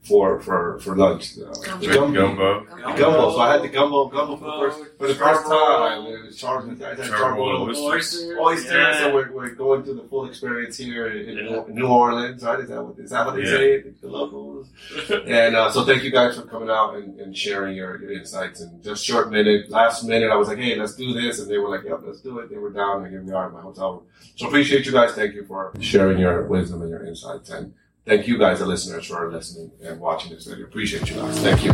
for 0.03 0.39
for 0.41 0.79
for 0.79 0.95
lunch 0.95 1.37
uh, 1.37 1.51
the 1.51 1.77
Chicken 1.87 2.13
gumbo. 2.13 2.63
gumbo. 2.65 2.95
Gumbo. 2.97 3.31
So 3.31 3.39
I 3.39 3.51
had 3.53 3.61
the 3.61 3.67
gumbo 3.67 4.05
gumbo 4.07 4.37
for 4.37 4.45
the 4.45 4.57
first 4.71 4.97
for 4.97 5.07
the 5.07 5.15
first 5.15 5.43
time. 5.45 6.05
It 6.05 6.23
was 6.25 6.37
charged 6.37 6.67
with 6.67 6.81
I 6.81 6.89
had 6.89 6.97
Charcoal 6.97 7.17
charcoal 7.17 7.69
oysters. 7.69 8.31
oysters. 8.39 8.71
Yeah. 8.71 8.99
So 8.99 9.13
we're, 9.13 9.31
we're 9.33 9.49
going 9.55 9.83
through 9.83 9.95
the 9.95 10.03
full 10.07 10.25
experience 10.25 10.77
here 10.77 11.07
in, 11.07 11.37
in 11.37 11.75
New 11.75 11.85
Orleans, 11.87 12.41
right? 12.43 12.59
Is 12.61 12.69
that 12.69 12.81
what 12.81 12.97
is 12.97 13.09
that 13.11 13.25
what 13.25 13.35
they 13.35 13.41
Yeah. 13.43 13.49
say? 13.49 13.81
The 14.01 14.07
locals. 14.07 14.67
And 15.27 15.55
uh, 15.55 15.69
so 15.71 15.83
thank 15.85 16.03
you 16.03 16.11
guys 16.11 16.35
for 16.37 16.43
coming 16.43 16.69
out 16.69 16.95
and, 16.95 17.19
and 17.19 17.35
sharing 17.37 17.75
your, 17.75 17.99
your 18.01 18.13
insights. 18.13 18.61
And 18.61 18.81
just 18.83 19.03
short 19.05 19.29
minute, 19.31 19.69
last 19.69 20.03
minute, 20.05 20.31
I 20.31 20.35
was 20.35 20.47
like, 20.47 20.57
hey, 20.59 20.75
let's 20.75 20.95
do 20.95 21.13
this. 21.13 21.39
And 21.39 21.49
they 21.51 21.57
were 21.57 21.69
like, 21.69 21.83
yep, 21.83 21.99
let's 22.05 22.21
do 22.21 22.39
it. 22.39 22.49
They 22.49 22.57
were 22.57 22.71
down 22.71 23.03
and 23.03 23.11
here 23.11 23.21
we 23.21 23.31
are 23.33 23.47
at 23.47 23.53
my 23.53 23.61
hotel 23.61 23.91
room. 23.93 24.03
So 24.37 24.47
appreciate 24.47 24.85
you 24.85 24.91
guys. 24.91 25.11
Thank 25.11 25.33
you 25.35 25.45
for 25.45 25.73
sharing 25.81 26.19
your 26.19 26.43
wisdom 26.47 26.81
and 26.81 26.89
your 26.89 27.05
insights. 27.05 27.49
And 27.49 27.73
thank 28.09 28.27
you 28.27 28.37
guys, 28.37 28.59
the 28.59 28.65
listeners, 28.65 29.05
for 29.05 29.31
listening 29.31 29.71
and 29.83 29.99
watching 29.99 30.33
this 30.33 30.45
video. 30.45 30.65
Appreciate 30.65 31.09
you 31.09 31.15
guys. 31.15 31.39
Thank 31.39 31.63
you. 31.63 31.71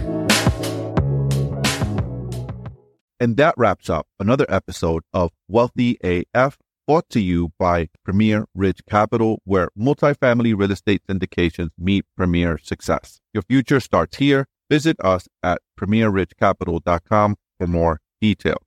And 3.19 3.37
that 3.37 3.55
wraps 3.57 3.89
up 3.89 4.07
another 4.19 4.45
episode 4.49 5.03
of 5.13 5.31
Wealthy 5.47 5.97
AF, 6.03 6.57
brought 6.85 7.09
to 7.09 7.21
you 7.21 7.53
by 7.57 7.87
Premier 8.03 8.45
Ridge 8.53 8.81
Capital, 8.87 9.41
where 9.45 9.69
multifamily 9.79 10.55
real 10.55 10.71
estate 10.71 11.01
syndications 11.09 11.69
meet 11.79 12.05
premier 12.17 12.59
success. 12.61 13.21
Your 13.33 13.43
future 13.43 13.79
starts 13.79 14.17
here. 14.17 14.47
Visit 14.69 14.97
us 14.99 15.29
at 15.41 15.61
premierridgecapital.com 15.79 17.35
for 17.57 17.67
more 17.67 18.01
details. 18.19 18.64